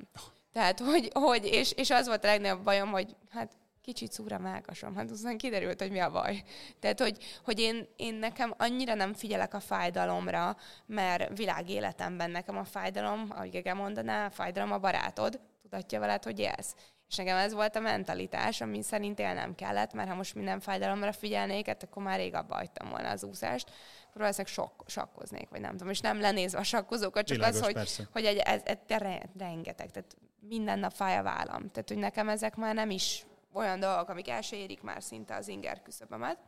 Tehát, 0.52 0.80
hogy, 0.80 1.11
hogy 1.12 1.44
és, 1.44 1.72
és 1.72 1.90
az 1.90 2.07
volt 2.07 2.24
a 2.24 2.26
legnagyobb 2.26 2.64
bajom, 2.64 2.90
hogy 2.90 3.16
hát 3.30 3.57
kicsit 3.85 4.12
szúra 4.12 4.38
mágasom. 4.38 4.94
Hát 4.94 5.11
aztán 5.11 5.37
kiderült, 5.37 5.80
hogy 5.80 5.90
mi 5.90 5.98
a 5.98 6.11
baj. 6.11 6.42
Tehát, 6.80 7.00
hogy, 7.00 7.40
hogy 7.44 7.61
én, 7.61 7.88
én 7.96 8.14
nekem 8.14 8.54
annyira 8.57 8.94
nem 8.94 9.14
figyelek 9.14 9.54
a 9.54 9.61
fájdalomra, 9.61 10.57
mert 10.87 11.38
világéletemben 11.38 12.30
nekem 12.30 12.57
a 12.57 12.64
fájdalom, 12.64 13.26
ahogy 13.30 13.50
Gege 13.50 13.74
mondaná, 13.74 14.26
a 14.26 14.30
fájdalom 14.30 14.72
a 14.72 14.78
barátod, 14.78 15.40
tudatja 15.62 16.00
veled, 16.00 16.24
hogy 16.24 16.38
élsz. 16.38 16.74
És 17.08 17.16
nekem 17.16 17.36
ez 17.36 17.52
volt 17.52 17.76
a 17.76 17.80
mentalitás, 17.80 18.60
ami 18.60 18.82
szerint 18.82 19.18
élnem 19.18 19.54
kellett, 19.54 19.92
mert 19.92 20.08
ha 20.08 20.14
most 20.14 20.34
minden 20.34 20.60
fájdalomra 20.60 21.12
figyelnék, 21.12 21.66
hát 21.66 21.82
akkor 21.82 22.02
már 22.02 22.18
rég 22.18 22.34
abba 22.34 22.54
hagytam 22.54 22.88
volna 22.88 23.10
az 23.10 23.24
úszást, 23.24 23.70
akkor 24.08 24.20
valószínűleg 24.20 24.52
sok, 24.52 24.84
sakkoznék, 24.86 25.48
vagy 25.48 25.60
nem 25.60 25.70
tudom. 25.70 25.90
És 25.90 26.00
nem 26.00 26.20
lenézve 26.20 26.58
a 26.58 26.62
sakkozókat, 26.62 27.26
csak 27.26 27.36
Világos, 27.36 27.58
az, 27.58 27.64
hogy, 27.64 27.74
persze. 27.74 28.08
hogy 28.12 28.24
egy, 28.24 28.36
ez, 28.36 28.60
ez, 28.64 28.78
ez, 28.86 29.00
rengeteg, 29.38 29.90
tehát 29.90 30.16
minden 30.40 30.78
nap 30.78 30.92
fáj 30.92 31.16
a 31.16 31.22
vállam. 31.22 31.70
Tehát, 31.70 31.88
hogy 31.88 31.98
nekem 31.98 32.28
ezek 32.28 32.56
már 32.56 32.74
nem 32.74 32.90
is 32.90 33.26
olyan 33.52 33.80
dolgok, 33.80 34.08
amik 34.08 34.28
el 34.28 34.40
se 34.40 34.56
érik 34.56 34.82
már 34.82 35.02
szinte 35.02 35.34
az 35.34 35.48
inger 35.48 35.82
küszöbömet. 35.82 36.38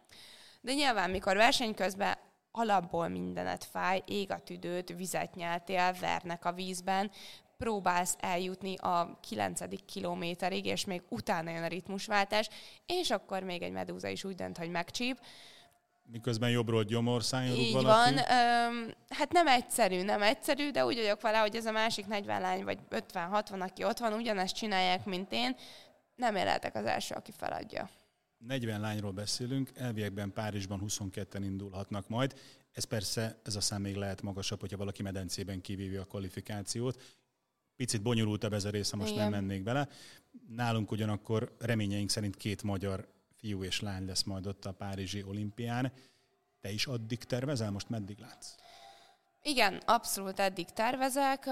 De 0.60 0.72
nyilván, 0.72 1.10
mikor 1.10 1.36
verseny 1.36 1.74
közben 1.74 2.16
alapból 2.50 3.08
mindenet 3.08 3.64
fáj, 3.64 4.02
ég 4.06 4.30
a 4.30 4.38
tüdőt, 4.38 4.96
vizet 4.96 5.34
nyeltél, 5.34 5.92
vernek 6.00 6.44
a 6.44 6.52
vízben, 6.52 7.10
próbálsz 7.56 8.16
eljutni 8.20 8.74
a 8.76 9.18
9. 9.20 9.60
kilométerig, 9.86 10.66
és 10.66 10.84
még 10.84 11.02
utána 11.08 11.50
jön 11.50 11.62
a 11.62 11.66
ritmusváltás, 11.66 12.48
és 12.86 13.10
akkor 13.10 13.42
még 13.42 13.62
egy 13.62 13.72
medúza 13.72 14.08
is 14.08 14.24
úgy 14.24 14.34
dönt, 14.34 14.58
hogy 14.58 14.70
megcsíp. 14.70 15.20
Miközben 16.10 16.50
jobbról 16.50 16.82
gyomorszájon 16.82 17.56
Így 17.56 17.72
valaki? 17.72 18.14
van. 18.14 18.24
Öm, 18.24 18.94
hát 19.08 19.32
nem 19.32 19.46
egyszerű, 19.46 20.02
nem 20.02 20.22
egyszerű, 20.22 20.70
de 20.70 20.84
úgy 20.84 20.96
vagyok 20.96 21.20
vele, 21.20 21.38
hogy 21.38 21.56
ez 21.56 21.66
a 21.66 21.70
másik 21.70 22.06
40 22.06 22.40
lány, 22.40 22.64
vagy 22.64 22.78
50-60, 22.90 23.60
aki 23.60 23.84
ott 23.84 23.98
van, 23.98 24.12
ugyanezt 24.12 24.54
csinálják, 24.54 25.04
mint 25.04 25.32
én, 25.32 25.56
nem 26.14 26.36
élhetek 26.36 26.74
az 26.74 26.84
első, 26.84 27.14
aki 27.14 27.32
feladja. 27.36 27.90
40 28.38 28.80
lányról 28.80 29.10
beszélünk, 29.10 29.70
elviekben 29.74 30.32
Párizsban 30.32 30.82
22-en 30.86 31.40
indulhatnak 31.42 32.08
majd. 32.08 32.34
Ez 32.72 32.84
persze, 32.84 33.40
ez 33.44 33.56
a 33.56 33.60
szám 33.60 33.80
még 33.80 33.94
lehet 33.94 34.22
magasabb, 34.22 34.60
hogyha 34.60 34.76
valaki 34.76 35.02
medencében 35.02 35.60
kivívja 35.60 36.00
a 36.00 36.04
kvalifikációt. 36.04 37.02
Picit 37.76 38.02
bonyolultabb 38.02 38.52
ez 38.52 38.64
a 38.64 38.70
része, 38.70 38.96
most 38.96 39.12
Igen. 39.12 39.30
nem 39.30 39.44
mennék 39.44 39.62
bele. 39.62 39.88
Nálunk 40.48 40.90
ugyanakkor 40.90 41.56
reményeink 41.58 42.10
szerint 42.10 42.36
két 42.36 42.62
magyar 42.62 43.08
fiú 43.34 43.64
és 43.64 43.80
lány 43.80 44.06
lesz 44.06 44.22
majd 44.22 44.46
ott 44.46 44.64
a 44.64 44.72
Párizsi 44.72 45.22
olimpián. 45.22 45.92
Te 46.60 46.70
is 46.70 46.86
addig 46.86 47.24
tervezel? 47.24 47.70
Most 47.70 47.88
meddig 47.88 48.18
látsz? 48.18 48.54
Igen, 49.42 49.82
abszolút 49.84 50.40
eddig 50.40 50.70
tervezek. 50.70 51.46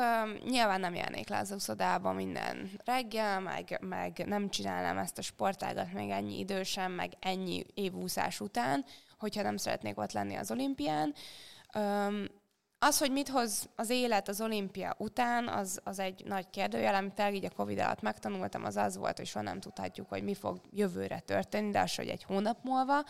Nyilván 0.44 0.80
nem 0.80 0.94
járnék 0.94 1.28
le 1.28 1.38
az 1.38 1.50
uszodába 1.50 2.12
minden 2.12 2.70
reggel, 2.84 3.40
meg, 3.40 3.78
meg 3.80 4.22
nem 4.26 4.50
csinálnám 4.50 4.98
ezt 4.98 5.18
a 5.18 5.22
sportágat 5.22 5.92
még 5.92 6.10
ennyi 6.10 6.38
idősen, 6.38 6.90
meg 6.90 7.12
ennyi 7.20 7.64
évúszás 7.74 8.40
után, 8.40 8.84
hogyha 9.18 9.42
nem 9.42 9.56
szeretnék 9.56 9.98
ott 9.98 10.12
lenni 10.12 10.34
az 10.34 10.50
olimpián. 10.50 11.14
Az, 12.78 12.98
hogy 12.98 13.12
mit 13.12 13.28
hoz 13.28 13.68
az 13.76 13.90
élet 13.90 14.28
az 14.28 14.40
olimpia 14.40 14.94
után, 14.98 15.48
az, 15.48 15.80
az 15.84 15.98
egy 15.98 16.24
nagy 16.24 16.50
kérdőjel, 16.50 16.94
amit 16.94 17.22
így 17.32 17.44
a 17.44 17.54
Covid 17.56 17.78
alatt 17.78 18.00
megtanultam, 18.00 18.64
az 18.64 18.76
az 18.76 18.96
volt, 18.96 19.16
hogy 19.16 19.26
soha 19.26 19.44
nem 19.44 19.60
tudhatjuk, 19.60 20.08
hogy 20.08 20.22
mi 20.22 20.34
fog 20.34 20.60
jövőre 20.70 21.18
történni, 21.18 21.70
de 21.70 21.80
az, 21.80 21.94
hogy 21.94 22.08
egy 22.08 22.22
hónap 22.22 22.58
múlva. 22.62 23.04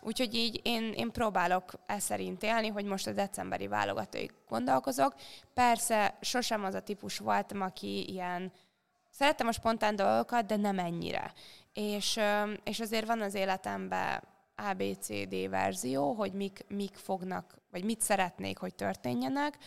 Úgyhogy 0.00 0.34
így 0.34 0.60
én, 0.62 0.92
én 0.92 1.10
próbálok 1.10 1.72
e 1.86 1.98
szerint 1.98 2.42
élni, 2.42 2.68
hogy 2.68 2.84
most 2.84 3.06
a 3.06 3.12
decemberi 3.12 3.66
válogatóig 3.66 4.32
gondolkozok. 4.48 5.14
Persze 5.54 6.18
sosem 6.20 6.64
az 6.64 6.74
a 6.74 6.80
típus 6.80 7.18
voltam, 7.18 7.60
aki 7.60 8.12
ilyen 8.12 8.52
szerettem 9.10 9.46
a 9.46 9.52
spontán 9.52 9.96
dolgokat, 9.96 10.46
de 10.46 10.56
nem 10.56 10.78
ennyire. 10.78 11.32
És, 11.72 12.20
és 12.64 12.80
azért 12.80 13.06
van 13.06 13.20
az 13.20 13.34
életemben 13.34 14.22
ABCD 14.56 15.48
verzió, 15.48 16.12
hogy 16.12 16.32
mik, 16.32 16.64
mik 16.68 16.94
fognak, 16.94 17.54
vagy 17.76 17.84
mit 17.84 18.00
szeretnék, 18.00 18.58
hogy 18.58 18.74
történjenek. 18.74 19.58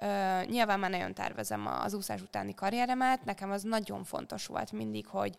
Uh, 0.00 0.44
nyilván 0.44 0.80
már 0.80 0.90
nagyon 0.90 1.14
tervezem 1.14 1.66
az 1.66 1.94
úszás 1.94 2.20
utáni 2.20 2.54
karrieremet, 2.54 3.24
nekem 3.24 3.50
az 3.50 3.62
nagyon 3.62 4.04
fontos 4.04 4.46
volt 4.46 4.72
mindig, 4.72 5.06
hogy, 5.06 5.36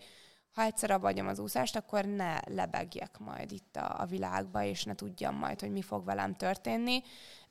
ha 0.54 0.62
egyszer 0.62 0.92
abba 0.92 1.08
az 1.08 1.40
úszást, 1.40 1.76
akkor 1.76 2.06
ne 2.06 2.38
lebegjek 2.46 3.18
majd 3.20 3.52
itt 3.52 3.76
a, 3.76 4.02
a 4.02 4.06
világba, 4.06 4.64
és 4.64 4.84
ne 4.84 4.96
tudjam 4.96 5.36
majd, 5.36 5.60
hogy 5.60 5.72
mi 5.72 5.82
fog 5.82 6.06
velem 6.06 6.36
történni. 6.36 7.02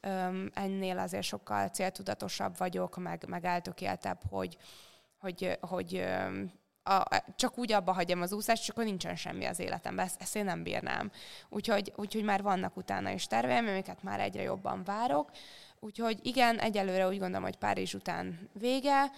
Öm, 0.00 0.50
ennél 0.54 0.98
azért 0.98 1.22
sokkal 1.22 1.68
céltudatosabb 1.68 2.56
vagyok, 2.58 2.96
meg, 2.96 3.24
meg 3.28 3.44
eltökéltebb, 3.44 4.20
hogy, 4.30 4.56
hogy, 5.18 5.58
hogy 5.60 6.04
a, 6.88 7.24
csak 7.36 7.58
úgy 7.58 7.72
abba 7.72 7.92
hagyjam 7.92 8.22
az 8.22 8.32
úszást, 8.32 8.62
és 8.62 8.68
akkor 8.68 8.84
nincsen 8.84 9.16
semmi 9.16 9.44
az 9.44 9.58
életemben. 9.58 10.04
Ezt, 10.04 10.20
ezt 10.20 10.36
én 10.36 10.44
nem 10.44 10.62
bírnám. 10.62 11.10
Úgyhogy, 11.48 11.92
úgyhogy 11.96 12.24
már 12.24 12.42
vannak 12.42 12.76
utána 12.76 13.10
is 13.10 13.26
terveim, 13.26 13.66
amiket 13.66 14.02
már 14.02 14.20
egyre 14.20 14.42
jobban 14.42 14.84
várok. 14.84 15.30
Úgyhogy 15.80 16.18
igen, 16.22 16.58
egyelőre 16.58 17.06
úgy 17.06 17.18
gondolom, 17.18 17.42
hogy 17.42 17.56
Párizs 17.56 17.94
után 17.94 18.48
vége. 18.52 19.10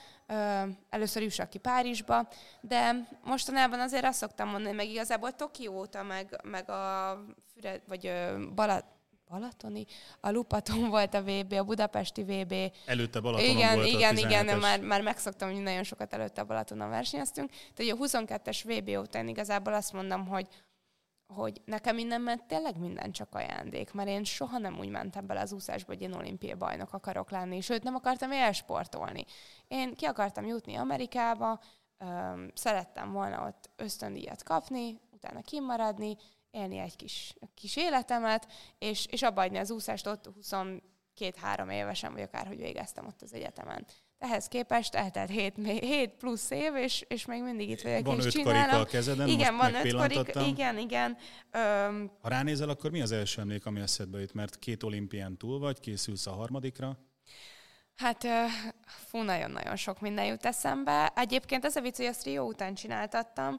Először 0.90 1.22
jussak 1.22 1.50
ki 1.50 1.58
Párizsba, 1.58 2.28
de 2.60 3.08
mostanában 3.24 3.80
azért 3.80 4.04
azt 4.04 4.18
szoktam 4.18 4.48
mondani, 4.48 4.74
meg 4.74 4.86
igazából 4.86 5.32
Tokióta, 5.32 6.02
meg, 6.02 6.40
meg 6.44 6.70
a 6.70 7.16
Füre, 7.54 7.80
vagy 7.88 8.12
Balat, 8.54 8.84
Balatoni, 9.30 9.86
a 10.20 10.30
Lupaton 10.30 10.88
volt 10.88 11.14
a 11.14 11.22
VB, 11.22 11.52
a 11.52 11.64
budapesti 11.64 12.22
VB. 12.22 12.54
Előtte 12.86 13.20
Balatonon 13.20 13.56
igen, 13.56 13.74
volt 13.74 13.86
Igen, 13.86 14.16
igen, 14.16 14.58
már, 14.58 14.80
már 14.80 15.02
megszoktam, 15.02 15.50
hogy 15.50 15.62
nagyon 15.62 15.82
sokat 15.82 16.12
előtte 16.12 16.40
a 16.40 16.44
Balatonon 16.44 16.88
versenyeztünk. 16.88 17.50
Tehát 17.74 17.92
a 17.92 17.96
22-es 17.96 18.60
VB 18.64 18.88
után 18.88 19.28
igazából 19.28 19.74
azt 19.74 19.92
mondom, 19.92 20.26
hogy 20.26 20.48
hogy 21.34 21.60
nekem 21.64 21.98
innen 21.98 22.20
ment 22.20 22.44
tényleg 22.44 22.78
minden 22.78 23.12
csak 23.12 23.34
ajándék, 23.34 23.92
mert 23.92 24.08
én 24.08 24.24
soha 24.24 24.58
nem 24.58 24.78
úgy 24.78 24.88
mentem 24.88 25.26
bele 25.26 25.40
az 25.40 25.52
úszásba, 25.52 25.92
hogy 25.92 26.02
én 26.02 26.12
olimpiai 26.12 26.54
bajnok 26.54 26.92
akarok 26.92 27.30
lenni, 27.30 27.60
sőt 27.60 27.82
nem 27.82 27.94
akartam 27.94 28.32
elsportolni. 28.32 29.24
Én 29.68 29.94
ki 29.94 30.04
akartam 30.04 30.46
jutni 30.46 30.74
Amerikába, 30.74 31.60
szerettem 32.54 33.12
volna 33.12 33.46
ott 33.46 33.70
ösztöndíjat 33.76 34.42
kapni, 34.42 35.00
utána 35.10 35.40
kimaradni, 35.40 36.16
élni 36.50 36.78
egy 36.78 36.96
kis, 36.96 37.34
kis 37.54 37.76
életemet, 37.76 38.46
és, 38.78 39.06
és 39.06 39.22
abba 39.22 39.42
adni 39.42 39.58
az 39.58 39.70
úszást 39.70 40.06
ott 40.06 40.30
22-3 40.42 41.72
évesen, 41.72 42.12
vagy 42.12 42.22
akárhogy 42.22 42.56
végeztem 42.56 43.06
ott 43.06 43.22
az 43.22 43.34
egyetemen. 43.34 43.86
Ehhez 44.18 44.48
képest 44.48 44.94
eltelt 44.94 45.30
7, 45.30 45.54
7 45.64 46.10
plusz 46.10 46.50
év, 46.50 46.74
és, 46.74 47.04
és 47.08 47.26
még 47.26 47.42
mindig 47.42 47.70
itt 47.70 47.80
vagyok, 47.80 48.06
van 48.06 48.18
és 48.18 48.24
öt 48.24 48.32
csinálom. 48.32 48.60
karika 48.60 48.80
a 48.80 48.84
kezeden, 48.84 49.28
igen, 49.28 49.54
most 49.54 49.72
van 49.72 49.86
öt 49.86 49.92
karika, 49.92 50.46
igen, 50.46 50.78
igen. 50.78 51.16
Öm, 51.50 52.10
ha 52.20 52.28
ránézel, 52.28 52.68
akkor 52.68 52.90
mi 52.90 53.00
az 53.00 53.12
első 53.12 53.40
emlék, 53.40 53.66
ami 53.66 53.80
eszedbe 53.80 54.20
jut? 54.20 54.32
Mert 54.32 54.58
két 54.58 54.82
olimpián 54.82 55.36
túl 55.36 55.58
vagy, 55.58 55.80
készülsz 55.80 56.26
a 56.26 56.32
harmadikra. 56.32 56.98
Hát, 58.00 58.26
fú, 58.84 59.22
nagyon-nagyon 59.22 59.76
sok 59.76 60.00
minden 60.00 60.24
jut 60.24 60.44
eszembe. 60.44 61.12
Egyébként 61.16 61.64
ez 61.64 61.76
a 61.76 61.80
vicc, 61.80 61.96
hogy 61.96 62.06
azt 62.06 62.24
Rio 62.24 62.44
után 62.44 62.74
csináltattam, 62.74 63.58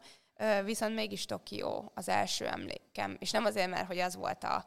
viszont 0.65 0.95
mégis 0.95 1.25
Tokió 1.25 1.91
az 1.95 2.09
első 2.09 2.47
emlékem. 2.47 3.17
És 3.19 3.31
nem 3.31 3.45
azért, 3.45 3.69
mert 3.69 3.87
hogy 3.87 3.97
az 3.97 4.15
volt 4.15 4.43
a, 4.43 4.65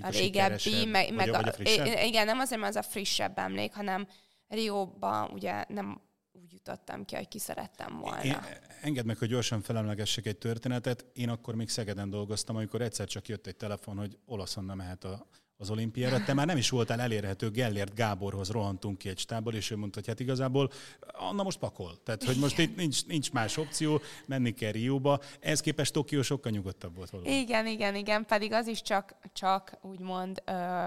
a 0.00 0.08
régebbi, 0.08 0.84
meg, 0.84 1.14
meg 1.14 1.28
a, 1.28 1.38
a 1.38 1.62
igen, 2.02 2.26
nem 2.26 2.38
azért, 2.38 2.60
mert 2.60 2.76
az 2.76 2.84
a 2.84 2.88
frissebb 2.88 3.38
emlék, 3.38 3.74
hanem 3.74 4.08
Rióban 4.48 5.30
ugye 5.30 5.64
nem 5.68 6.00
úgy 6.32 6.52
jutottam 6.52 7.04
ki, 7.04 7.14
hogy 7.14 7.28
ki 7.28 7.38
szerettem 7.38 7.98
volna. 7.98 8.22
Én, 8.22 8.38
engedd 8.80 9.06
meg, 9.06 9.16
hogy 9.16 9.28
gyorsan 9.28 9.60
felemlegessek 9.60 10.26
egy 10.26 10.38
történetet. 10.38 11.06
Én 11.12 11.28
akkor 11.28 11.54
még 11.54 11.68
Szegeden 11.68 12.10
dolgoztam, 12.10 12.56
amikor 12.56 12.80
egyszer 12.80 13.06
csak 13.06 13.28
jött 13.28 13.46
egy 13.46 13.56
telefon, 13.56 13.96
hogy 13.96 14.18
olaszon 14.24 14.64
nem 14.64 14.76
mehet 14.76 15.04
a 15.04 15.26
az 15.58 15.70
olimpiára. 15.70 16.24
Te 16.24 16.34
már 16.34 16.46
nem 16.46 16.56
is 16.56 16.70
voltál 16.70 17.00
elérhető, 17.00 17.50
Gellért 17.50 17.94
Gáborhoz 17.94 18.50
rohantunk 18.50 18.98
ki 18.98 19.08
egy 19.08 19.18
stábból, 19.18 19.54
és 19.54 19.70
ő 19.70 19.76
mondta, 19.76 19.98
hogy 19.98 20.08
hát 20.08 20.20
igazából 20.20 20.70
Anna 21.00 21.42
most 21.42 21.58
pakol. 21.58 22.02
Tehát, 22.04 22.24
hogy 22.24 22.36
most 22.36 22.58
itt 22.58 22.76
nincs, 22.76 23.06
nincs 23.06 23.32
más 23.32 23.56
opció, 23.56 24.00
menni 24.26 24.54
kell 24.54 24.72
Rióba. 24.72 25.20
Ehhez 25.40 25.60
képest 25.60 25.92
Tokió 25.92 26.22
sokkal 26.22 26.52
nyugodtabb 26.52 26.96
volt 26.96 27.10
valóban. 27.10 27.32
Igen, 27.32 27.66
igen, 27.66 27.94
igen, 27.94 28.24
pedig 28.24 28.52
az 28.52 28.66
is 28.66 28.82
csak, 28.82 29.16
csak 29.32 29.78
úgymond, 29.82 30.42
ö, 30.44 30.86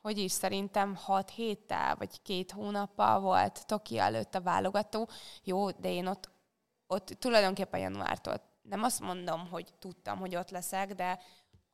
hogy 0.00 0.18
is 0.18 0.32
szerintem 0.32 0.94
6 0.94 1.30
héttel, 1.30 1.96
vagy 1.96 2.22
két 2.22 2.50
hónappal 2.50 3.20
volt 3.20 3.66
Tokió 3.66 3.98
előtt 3.98 4.34
a 4.34 4.40
válogató. 4.40 5.08
Jó, 5.44 5.70
de 5.70 5.92
én 5.92 6.06
ott, 6.06 6.30
ott 6.86 7.16
tulajdonképpen 7.18 7.80
januártól 7.80 8.40
nem 8.68 8.82
azt 8.82 9.00
mondom, 9.00 9.48
hogy 9.50 9.66
tudtam, 9.78 10.18
hogy 10.18 10.36
ott 10.36 10.50
leszek, 10.50 10.94
de 10.94 11.18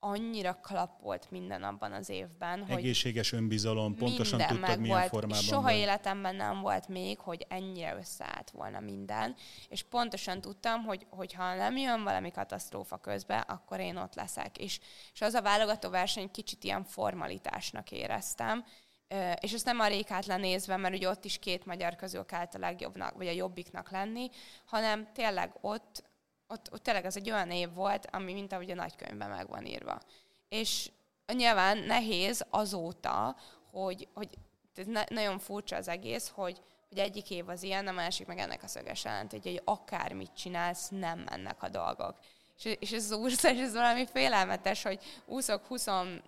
annyira 0.05 0.55
klapolt 0.55 1.31
minden 1.31 1.63
abban 1.63 1.93
az 1.93 2.09
évben. 2.09 2.65
Hogy 2.67 2.79
Egészséges 2.79 3.33
önbizalom, 3.33 3.95
pontosan 3.95 4.47
tudtad, 4.47 4.79
milyen 4.79 4.97
volt. 4.97 5.09
formában 5.09 5.43
Soha 5.43 5.63
vagy. 5.63 5.75
életemben 5.75 6.37
nem 6.37 6.61
volt 6.61 6.89
még, 6.89 7.19
hogy 7.19 7.47
ennyire 7.49 7.97
összeállt 7.97 8.51
volna 8.51 8.81
minden, 8.81 9.35
és 9.69 9.83
pontosan 9.83 10.41
tudtam, 10.41 10.85
hogy, 10.85 11.07
hogy 11.11 11.33
ha 11.33 11.55
nem 11.55 11.77
jön 11.77 12.03
valami 12.03 12.31
katasztrófa 12.31 12.97
közbe, 12.97 13.39
akkor 13.39 13.81
én 13.81 13.97
ott 13.97 14.15
leszek. 14.15 14.59
És, 14.59 14.81
és 15.13 15.21
az 15.21 15.35
a 15.35 15.43
válogató 15.43 15.91
verseny 15.91 16.31
kicsit 16.31 16.65
ilyen 16.65 16.85
formalitásnak 16.85 17.91
éreztem, 17.91 18.65
és 19.41 19.53
ezt 19.53 19.65
nem 19.65 19.81
a 19.81 19.87
rékát 19.87 20.27
lenézve, 20.27 20.77
mert 20.77 20.95
ugye 20.95 21.09
ott 21.09 21.25
is 21.25 21.39
két 21.39 21.67
magyar 21.67 21.97
közül 21.97 22.25
kellett 22.25 22.55
a 22.55 22.59
legjobbnak, 22.59 23.17
vagy 23.17 23.27
a 23.27 23.31
jobbiknak 23.31 23.91
lenni, 23.91 24.31
hanem 24.65 25.09
tényleg 25.13 25.53
ott 25.61 26.11
ott, 26.53 26.73
ott 26.73 26.83
tényleg 26.83 27.05
ez 27.05 27.17
egy 27.17 27.31
olyan 27.31 27.51
év 27.51 27.73
volt, 27.73 28.09
ami 28.11 28.33
mint 28.33 28.53
ahogy 28.53 28.71
a 28.71 28.75
nagykönyvben 28.75 29.31
meg 29.31 29.49
van 29.49 29.67
írva. 29.67 30.01
És 30.49 30.91
nyilván 31.35 31.79
nehéz 31.79 32.45
azóta, 32.51 33.37
hogy, 33.71 34.09
hogy 34.15 34.29
ne, 34.87 35.05
nagyon 35.09 35.39
furcsa 35.39 35.77
az 35.77 35.89
egész, 35.89 36.29
hogy, 36.35 36.61
hogy 36.89 36.99
egyik 36.99 37.31
év 37.31 37.49
az 37.49 37.63
ilyen, 37.63 37.89
a 37.89 37.93
másik 37.93 38.27
meg 38.27 38.39
ennek 38.39 38.63
a 38.63 38.67
szöges 38.67 39.05
jelent, 39.05 39.31
hogy 39.31 39.63
akármit 39.65 40.35
csinálsz, 40.35 40.89
nem 40.89 41.19
mennek 41.19 41.63
a 41.63 41.69
dolgok. 41.69 42.19
És, 42.57 42.77
és 42.81 42.93
ez 42.93 43.11
az 43.11 43.19
úrszás, 43.19 43.59
ez 43.59 43.73
valami 43.73 44.07
félelmetes, 44.07 44.83
hogy 44.83 45.01
úszok 45.27 45.67
24 45.67 46.23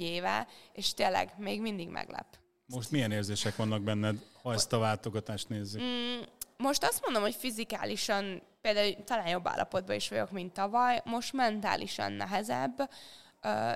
éve, 0.00 0.46
és 0.72 0.94
tényleg 0.94 1.32
még 1.36 1.60
mindig 1.60 1.88
meglep. 1.88 2.26
Most 2.66 2.90
milyen 2.90 3.12
érzések 3.12 3.56
vannak 3.56 3.82
benned, 3.82 4.16
ha 4.42 4.52
ezt 4.52 4.72
a 4.72 4.78
váltogatást 4.78 5.48
nézzük? 5.48 5.82
Mm, 5.82 6.20
most 6.56 6.84
azt 6.84 7.02
mondom, 7.02 7.22
hogy 7.22 7.34
fizikálisan 7.34 8.42
például 8.60 9.04
talán 9.04 9.28
jobb 9.28 9.48
állapotban 9.48 9.96
is 9.96 10.08
vagyok, 10.08 10.30
mint 10.30 10.52
tavaly, 10.52 11.02
most 11.04 11.32
mentálisan 11.32 12.12
nehezebb, 12.12 12.90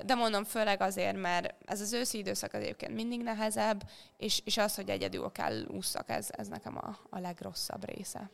de 0.05 0.15
mondom 0.15 0.45
főleg 0.45 0.81
azért, 0.81 1.17
mert 1.17 1.55
ez 1.65 1.81
az 1.81 1.93
őszi 1.93 2.19
időszak 2.19 2.53
az 2.53 2.63
egyébként 2.63 2.95
mindig 2.95 3.23
nehezebb, 3.23 3.91
és, 4.17 4.41
és 4.45 4.57
az, 4.57 4.75
hogy 4.75 4.89
egyedül 4.89 5.31
kell 5.33 5.65
úszak, 5.65 6.09
ez, 6.09 6.29
ez 6.31 6.49
nekem 6.49 6.77
a, 6.77 6.99
a 7.11 7.19
legrosszabb 7.19 7.85
része. 7.85 8.31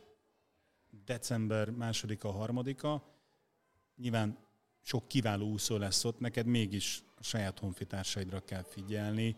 December 1.05 1.69
második 1.69 2.23
a 2.23 2.31
harmadika, 2.31 3.03
nyilván 3.95 4.37
sok 4.81 5.07
kiváló 5.07 5.47
úszó 5.47 5.77
lesz 5.77 6.05
ott, 6.05 6.19
neked 6.19 6.45
mégis 6.45 7.03
a 7.15 7.23
saját 7.23 7.59
honfitársaidra 7.59 8.39
kell 8.39 8.63
figyelni. 8.63 9.35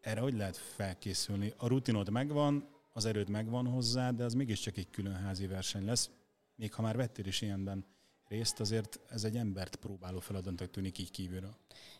Erre 0.00 0.20
hogy 0.20 0.34
lehet 0.34 0.56
felkészülni? 0.56 1.52
A 1.56 1.66
rutinod 1.66 2.10
megvan, 2.10 2.68
az 2.92 3.04
erőd 3.04 3.28
megvan 3.28 3.66
hozzá, 3.66 4.10
de 4.10 4.24
az 4.24 4.34
mégiscsak 4.34 4.76
egy 4.76 4.90
külön 4.90 5.14
házi 5.14 5.46
verseny 5.46 5.84
lesz. 5.84 6.10
Még 6.58 6.74
ha 6.74 6.82
már 6.82 6.96
vettél 6.96 7.26
is 7.26 7.40
ilyenben 7.40 7.86
részt, 8.28 8.60
azért 8.60 9.00
ez 9.08 9.24
egy 9.24 9.36
embert 9.36 9.76
próbáló 9.76 10.18
feladatnak 10.18 10.70
tűnik 10.70 10.98
így 10.98 11.10
kívülről. 11.10 11.56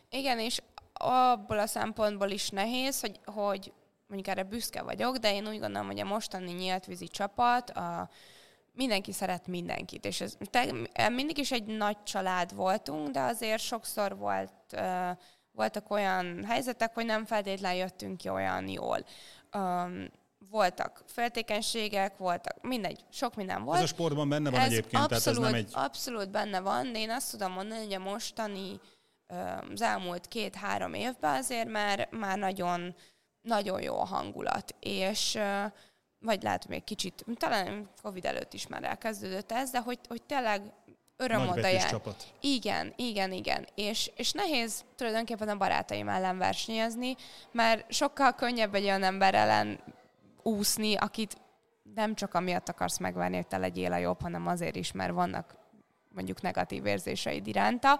Igen, 0.09 0.39
és 0.39 0.61
abból 0.93 1.59
a 1.59 1.67
szempontból 1.67 2.29
is 2.29 2.49
nehéz, 2.49 2.99
hogy, 2.99 3.19
hogy 3.25 3.73
mondjuk 4.07 4.27
erre 4.27 4.43
büszke 4.43 4.81
vagyok, 4.81 5.17
de 5.17 5.33
én 5.33 5.47
úgy 5.47 5.59
gondolom, 5.59 5.87
hogy 5.87 5.99
a 5.99 6.05
mostani 6.05 6.51
nyíltvízi 6.51 7.07
csapat, 7.07 7.69
a, 7.69 8.09
mindenki 8.71 9.11
szeret 9.11 9.47
mindenkit, 9.47 10.05
és 10.05 10.21
ez 10.21 10.37
te, 10.49 10.71
mindig 11.09 11.37
is 11.37 11.51
egy 11.51 11.65
nagy 11.65 12.03
család 12.03 12.55
voltunk, 12.55 13.09
de 13.09 13.21
azért 13.21 13.61
sokszor 13.61 14.17
volt, 14.17 14.53
uh, 14.73 15.17
voltak 15.51 15.89
olyan 15.89 16.43
helyzetek, 16.43 16.93
hogy 16.93 17.05
nem 17.05 17.25
feltétlenül 17.25 17.79
jöttünk 17.79 18.17
ki 18.17 18.29
olyan 18.29 18.67
jól. 18.67 19.05
Um, 19.53 20.07
voltak 20.49 21.03
feltékenységek, 21.05 22.17
voltak, 22.17 22.61
mindegy, 22.61 22.99
sok 23.11 23.35
minden 23.35 23.63
volt. 23.63 23.77
Ez 23.77 23.83
a 23.83 23.87
sportban 23.87 24.29
benne 24.29 24.49
van 24.49 24.59
ez 24.59 24.65
egyébként, 24.65 25.03
abszolút, 25.03 25.23
tehát 25.23 25.37
ez 25.37 25.43
nem 25.43 25.53
egy... 25.53 25.69
Abszolút 25.73 26.29
benne 26.29 26.59
van, 26.59 26.91
de 26.91 26.99
én 26.99 27.09
azt 27.09 27.31
tudom 27.31 27.51
mondani, 27.51 27.83
hogy 27.83 27.93
a 27.93 27.99
mostani, 27.99 28.79
az 29.73 29.81
elmúlt 29.81 30.27
két-három 30.27 30.93
évben 30.93 31.35
azért 31.35 31.69
már, 31.69 32.07
már 32.11 32.37
nagyon, 32.37 32.95
nagyon 33.41 33.81
jó 33.81 33.99
a 33.99 34.05
hangulat, 34.05 34.75
és 34.79 35.39
vagy 36.19 36.43
lehet, 36.43 36.67
még 36.67 36.83
kicsit, 36.83 37.25
talán 37.35 37.89
Covid 38.01 38.25
előtt 38.25 38.53
is 38.53 38.67
már 38.67 38.83
elkezdődött 38.83 39.51
ez, 39.51 39.71
de 39.71 39.79
hogy, 39.79 39.99
hogy 40.07 40.21
tényleg 40.21 40.61
öröm 41.17 41.47
oda 41.47 41.79
csapat. 41.79 42.33
Igen, 42.39 42.93
igen, 42.95 43.31
igen. 43.31 43.67
És, 43.75 44.11
és 44.15 44.31
nehéz 44.31 44.83
tulajdonképpen 44.95 45.49
a 45.49 45.57
barátaim 45.57 46.09
ellen 46.09 46.37
versenyezni, 46.37 47.15
mert 47.51 47.93
sokkal 47.93 48.33
könnyebb 48.33 48.75
egy 48.75 48.83
olyan 48.83 49.03
ember 49.03 49.35
ellen 49.35 49.79
úszni, 50.43 50.95
akit 50.95 51.37
nem 51.95 52.15
csak 52.15 52.33
amiatt 52.33 52.69
akarsz 52.69 52.97
megverni, 52.97 53.35
hogy 53.35 53.47
te 53.47 53.57
legyél 53.57 53.91
a 53.91 53.97
jobb, 53.97 54.21
hanem 54.21 54.47
azért 54.47 54.75
is, 54.75 54.91
mert 54.91 55.13
vannak 55.13 55.55
mondjuk 56.13 56.41
negatív 56.41 56.85
érzéseid 56.85 57.47
iránta. 57.47 57.99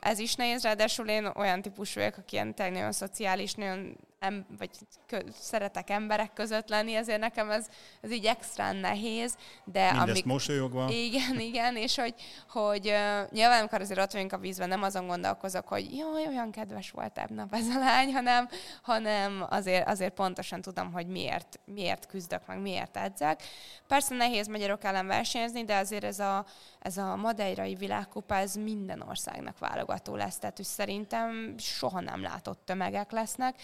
Ez 0.00 0.18
is 0.18 0.34
nehéz, 0.34 0.62
ráadásul 0.62 1.08
én 1.08 1.26
olyan 1.26 1.62
típus 1.62 1.94
vagyok, 1.94 2.16
aki 2.16 2.34
ilyen 2.34 2.54
nagyon 2.56 2.92
szociális, 2.92 3.54
nagyon 3.54 3.96
em, 4.18 4.46
vagy 4.58 4.70
kö, 5.06 5.18
szeretek 5.32 5.90
emberek 5.90 6.32
között 6.32 6.68
lenni, 6.68 6.94
ezért 6.94 7.20
nekem 7.20 7.50
ez, 7.50 7.66
ez 8.00 8.10
így 8.10 8.24
extra 8.24 8.72
nehéz. 8.72 9.36
De 9.64 9.90
Mindezt 9.90 10.08
amik, 10.08 10.24
mosolyogva. 10.24 10.88
Igen, 10.90 11.40
igen, 11.40 11.76
és 11.76 11.96
hogy, 11.96 12.14
hogy 12.48 12.86
uh, 12.86 13.30
nyilván 13.30 13.58
amikor 13.58 13.80
azért 13.80 14.00
ott 14.00 14.12
vagyunk 14.12 14.32
a 14.32 14.38
vízben, 14.38 14.68
nem 14.68 14.82
azon 14.82 15.06
gondolkozok, 15.06 15.68
hogy 15.68 15.96
jaj, 15.96 16.26
olyan 16.26 16.50
kedves 16.50 16.90
volt 16.90 17.28
nap 17.28 17.54
ez 17.54 17.68
a 17.68 17.78
lány, 17.78 18.12
hanem, 18.12 18.48
hanem 18.82 19.46
azért, 19.48 19.88
azért 19.88 20.14
pontosan 20.14 20.60
tudom, 20.60 20.92
hogy 20.92 21.06
miért, 21.06 21.60
miért 21.64 22.06
küzdök, 22.06 22.46
meg 22.46 22.60
miért 22.60 22.96
edzek. 22.96 23.42
Persze 23.86 24.14
nehéz 24.14 24.46
magyarok 24.46 24.84
ellen 24.84 25.06
versenyezni, 25.06 25.64
de 25.64 25.76
azért 25.76 26.04
ez 26.04 26.18
a, 26.18 26.46
ez 26.78 26.96
a 26.96 27.16
madeirai 27.16 27.74
világkupa, 27.74 28.34
ez 28.34 28.54
minden 28.54 29.00
országnak 29.00 29.58
válogató 29.58 30.16
lesz, 30.16 30.38
tehát 30.38 30.56
hogy 30.56 30.66
szerintem 30.66 31.54
soha 31.58 32.00
nem 32.00 32.22
látott 32.22 32.64
tömegek 32.64 33.10
lesznek, 33.10 33.56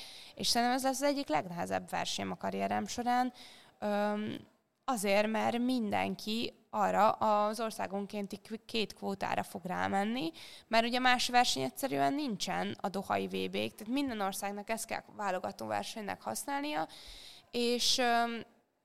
és 0.43 0.49
szerintem 0.49 0.77
ez 0.77 0.83
lesz 0.83 1.01
az 1.01 1.09
egyik 1.09 1.29
legnehezebb 1.29 1.91
verseny 1.91 2.29
a 2.29 2.37
karrierem 2.37 2.87
során, 2.87 3.33
azért, 4.85 5.27
mert 5.27 5.59
mindenki 5.59 6.55
arra 6.71 7.11
az 7.11 7.61
országonkénti 7.61 8.41
két 8.67 8.95
kvótára 8.95 9.43
fog 9.43 9.65
rámenni, 9.65 10.31
mert 10.69 10.87
ugye 10.87 10.99
más 10.99 11.29
verseny 11.29 11.63
egyszerűen 11.63 12.15
nincsen 12.15 12.77
a 12.81 12.89
Dohai 12.89 13.27
vb 13.27 13.53
tehát 13.53 13.87
minden 13.87 14.21
országnak 14.21 14.71
ezt 14.71 14.87
kell 14.87 15.03
válogató 15.17 15.67
versenynek 15.67 16.23
használnia, 16.23 16.89
és 17.51 17.99
öm, 17.99 18.43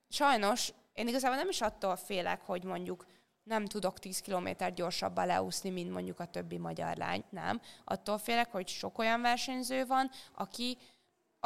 sajnos 0.10 0.74
én 0.93 1.08
igazából 1.08 1.38
nem 1.38 1.50
is 1.50 1.62
attól 1.62 1.96
félek, 1.96 2.41
hogy 2.46 2.63
mondjuk 2.63 3.06
nem 3.43 3.65
tudok 3.65 4.00
10 4.00 4.22
km 4.22 4.48
gyorsabban 4.76 5.26
leúszni, 5.26 5.70
mint 5.70 5.91
mondjuk 5.91 6.20
a 6.20 6.26
többi 6.26 6.58
magyar 6.58 6.96
lány, 6.98 7.24
nem. 7.30 7.62
Attól 7.84 8.17
félek, 8.17 8.52
hogy 8.52 8.67
sok 8.67 8.98
olyan 8.98 9.22
versenyző 9.22 9.86
van, 9.86 10.10
aki 10.36 10.78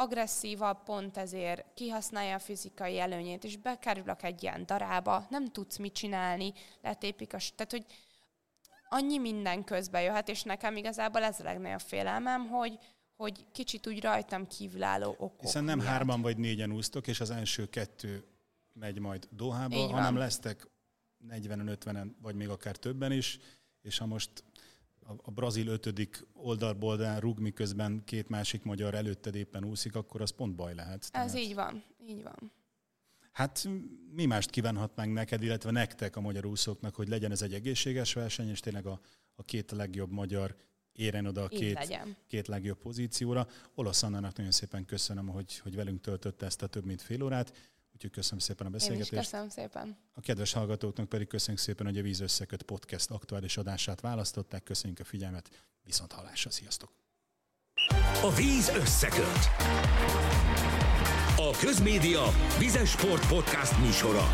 agresszívabb, 0.02 0.82
pont 0.82 1.16
ezért 1.16 1.64
kihasználja 1.74 2.34
a 2.34 2.38
fizikai 2.38 2.98
előnyét, 2.98 3.44
és 3.44 3.56
bekerülök 3.56 4.22
egy 4.22 4.42
ilyen 4.42 4.66
darába, 4.66 5.26
nem 5.30 5.46
tudsz 5.46 5.76
mit 5.76 5.92
csinálni, 5.92 6.52
letépik 6.80 7.34
a... 7.34 7.38
Tehát, 7.56 7.70
hogy 7.70 7.86
annyi 8.88 9.18
minden 9.18 9.64
közbe 9.64 10.02
jöhet, 10.02 10.28
és 10.28 10.42
nekem 10.42 10.76
igazából 10.76 11.22
ez 11.22 11.40
a 11.40 11.44
legnagyobb 11.44 11.80
félelmem, 11.80 12.48
hogy, 12.48 12.78
hogy 13.16 13.46
kicsit 13.52 13.86
úgy 13.86 14.02
rajtam 14.02 14.46
kívülálló 14.46 15.10
okok 15.10 15.40
Hiszen 15.40 15.64
nem 15.64 15.78
miatt. 15.78 15.90
hárman 15.90 16.22
vagy 16.22 16.36
négyen 16.36 16.72
úsztok, 16.72 17.06
és 17.06 17.20
az 17.20 17.30
első 17.30 17.68
kettő 17.68 18.24
megy 18.72 18.98
majd 18.98 19.28
Dohába, 19.30 19.86
hanem 19.86 20.16
lesztek 20.16 20.70
40-50-en, 21.28 22.06
vagy 22.20 22.34
még 22.34 22.48
akár 22.48 22.76
többen 22.76 23.12
is, 23.12 23.38
és 23.82 23.98
ha 23.98 24.06
most 24.06 24.30
a, 25.06 25.30
brazil 25.30 25.66
ötödik 25.66 26.26
oldalboldán 26.32 27.20
rúg, 27.20 27.38
miközben 27.38 28.02
két 28.04 28.28
másik 28.28 28.62
magyar 28.62 28.94
előtted 28.94 29.34
éppen 29.34 29.64
úszik, 29.64 29.94
akkor 29.94 30.20
az 30.20 30.30
pont 30.30 30.54
baj 30.54 30.74
lehet. 30.74 31.10
Tehát... 31.10 31.28
Ez 31.28 31.34
így 31.34 31.54
van, 31.54 31.84
így 32.06 32.22
van. 32.22 32.52
Hát 33.32 33.68
mi 34.14 34.26
mást 34.26 34.50
kívánhatnánk 34.50 35.12
neked, 35.12 35.42
illetve 35.42 35.70
nektek 35.70 36.16
a 36.16 36.20
magyar 36.20 36.46
úszóknak, 36.46 36.94
hogy 36.94 37.08
legyen 37.08 37.30
ez 37.30 37.42
egy 37.42 37.54
egészséges 37.54 38.12
verseny, 38.12 38.48
és 38.48 38.60
tényleg 38.60 38.86
a, 38.86 39.00
a 39.34 39.42
két 39.42 39.70
legjobb 39.70 40.10
magyar 40.10 40.56
éren 40.92 41.26
oda 41.26 41.42
a 41.42 41.48
két, 41.48 41.98
két 42.26 42.46
legjobb 42.46 42.78
pozícióra. 42.78 43.46
Olasz 43.74 44.02
Annának 44.02 44.36
nagyon 44.36 44.52
szépen 44.52 44.84
köszönöm, 44.84 45.28
hogy, 45.28 45.58
hogy 45.58 45.74
velünk 45.74 46.00
töltötte 46.00 46.46
ezt 46.46 46.62
a 46.62 46.66
több 46.66 46.84
mint 46.84 47.02
fél 47.02 47.22
órát. 47.22 47.72
Úgyhogy 48.04 48.20
köszönöm 48.20 48.38
szépen 48.38 48.66
a 48.66 48.70
beszélgetést. 48.70 49.12
Én 49.12 49.18
is 49.18 49.24
köszönöm 49.24 49.48
szépen. 49.48 49.96
A 50.14 50.20
kedves 50.20 50.52
hallgatóknak 50.52 51.08
pedig 51.08 51.26
köszönjük 51.26 51.62
szépen, 51.62 51.86
hogy 51.86 51.98
a 51.98 52.02
Víz 52.02 52.20
Összeköt 52.20 52.62
podcast 52.62 53.10
aktuális 53.10 53.56
adását 53.56 54.00
választották. 54.00 54.62
Köszönjük 54.62 54.98
a 54.98 55.04
figyelmet, 55.04 55.50
viszont 55.82 56.12
hallásra, 56.12 56.50
sziasztok! 56.50 56.92
A 58.22 58.34
Víz 58.34 58.68
Összeköt. 58.68 59.50
A 61.36 61.56
Közmédia 61.60 62.22
Vizes 62.58 62.90
Sport 62.90 63.28
Podcast 63.28 63.78
műsora. 63.78 64.24